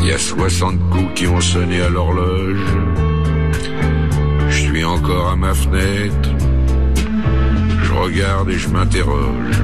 Il 0.00 0.06
y 0.06 0.12
a 0.12 0.18
60 0.18 0.90
coups 0.90 1.14
qui 1.14 1.26
ont 1.26 1.40
sonné 1.40 1.80
à 1.80 1.88
l'horloge. 1.88 2.66
Je 4.48 4.54
suis 4.54 4.84
encore 4.84 5.30
à 5.30 5.36
ma 5.36 5.54
fenêtre. 5.54 6.30
Je 7.82 7.92
regarde 7.92 8.50
et 8.50 8.58
je 8.58 8.68
m'interroge. 8.68 9.63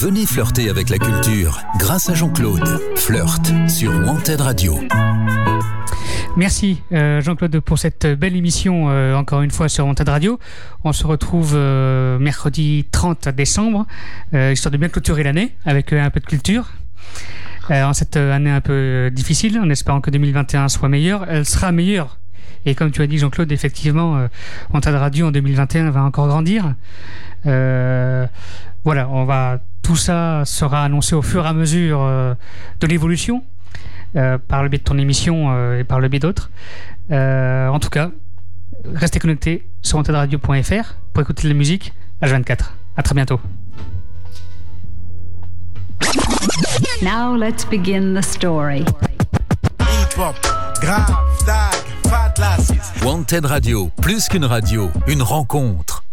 Venez 0.00 0.24
flirter 0.24 0.70
avec 0.70 0.88
la 0.88 0.96
culture 0.96 1.60
grâce 1.78 2.08
à 2.08 2.14
Jean-Claude. 2.14 2.66
Flirt 2.96 3.52
sur 3.68 3.92
Wanted 3.92 4.40
Radio. 4.40 4.78
Merci 6.38 6.80
euh, 6.92 7.20
Jean-Claude 7.20 7.60
pour 7.60 7.78
cette 7.78 8.06
belle 8.06 8.34
émission 8.34 8.88
euh, 8.88 9.14
encore 9.14 9.42
une 9.42 9.50
fois 9.50 9.68
sur 9.68 9.84
Wanted 9.84 10.08
Radio. 10.08 10.40
On 10.84 10.94
se 10.94 11.06
retrouve 11.06 11.52
euh, 11.54 12.18
mercredi 12.18 12.86
30 12.90 13.28
décembre, 13.28 13.86
histoire 14.32 14.72
de 14.72 14.78
bien 14.78 14.88
clôturer 14.88 15.22
l'année 15.22 15.54
avec 15.66 15.92
un 15.92 16.08
peu 16.08 16.20
de 16.20 16.26
culture. 16.26 16.70
En 17.68 17.92
cette 17.92 18.16
année 18.16 18.50
un 18.50 18.62
peu 18.62 19.10
difficile, 19.12 19.60
en 19.60 19.68
espérant 19.68 20.00
que 20.00 20.10
2021 20.10 20.70
soit 20.70 20.88
meilleur, 20.88 21.26
elle 21.28 21.44
sera 21.44 21.72
meilleure. 21.72 22.19
Et 22.66 22.74
comme 22.74 22.90
tu 22.90 23.02
as 23.02 23.06
dit 23.06 23.18
Jean-Claude, 23.18 23.50
effectivement, 23.52 24.16
euh, 24.16 24.28
Radio 24.72 25.28
en 25.28 25.30
2021 25.30 25.90
va 25.90 26.02
encore 26.02 26.28
grandir. 26.28 26.74
Euh, 27.46 28.26
voilà, 28.84 29.08
on 29.08 29.24
va 29.24 29.60
tout 29.82 29.96
ça 29.96 30.44
sera 30.44 30.84
annoncé 30.84 31.14
au 31.14 31.22
fur 31.22 31.44
et 31.44 31.48
à 31.48 31.52
mesure 31.52 32.00
euh, 32.02 32.34
de 32.80 32.86
l'évolution. 32.86 33.42
Euh, 34.16 34.38
par 34.38 34.64
le 34.64 34.68
biais 34.68 34.78
de 34.78 34.84
ton 34.84 34.98
émission 34.98 35.52
euh, 35.52 35.78
et 35.78 35.84
par 35.84 36.00
le 36.00 36.08
biais 36.08 36.18
d'autres. 36.18 36.50
Euh, 37.12 37.68
en 37.68 37.78
tout 37.78 37.90
cas, 37.90 38.10
restez 38.92 39.20
connectés 39.20 39.68
sur 39.82 39.98
wantedradio.fr 39.98 40.94
pour 41.12 41.22
écouter 41.22 41.44
de 41.44 41.48
la 41.48 41.54
musique 41.54 41.92
H24. 42.20 42.70
À 42.96 43.02
très 43.02 43.14
bientôt. 43.14 43.40
Now 47.02 47.36
let's 47.36 47.64
begin 47.64 48.14
the 48.14 48.22
story. 48.22 48.84
Grave. 50.80 51.89
Wanted 53.02 53.44
Radio, 53.44 53.90
plus 54.00 54.28
qu'une 54.28 54.44
radio, 54.44 54.90
une 55.06 55.22
rencontre. 55.22 56.04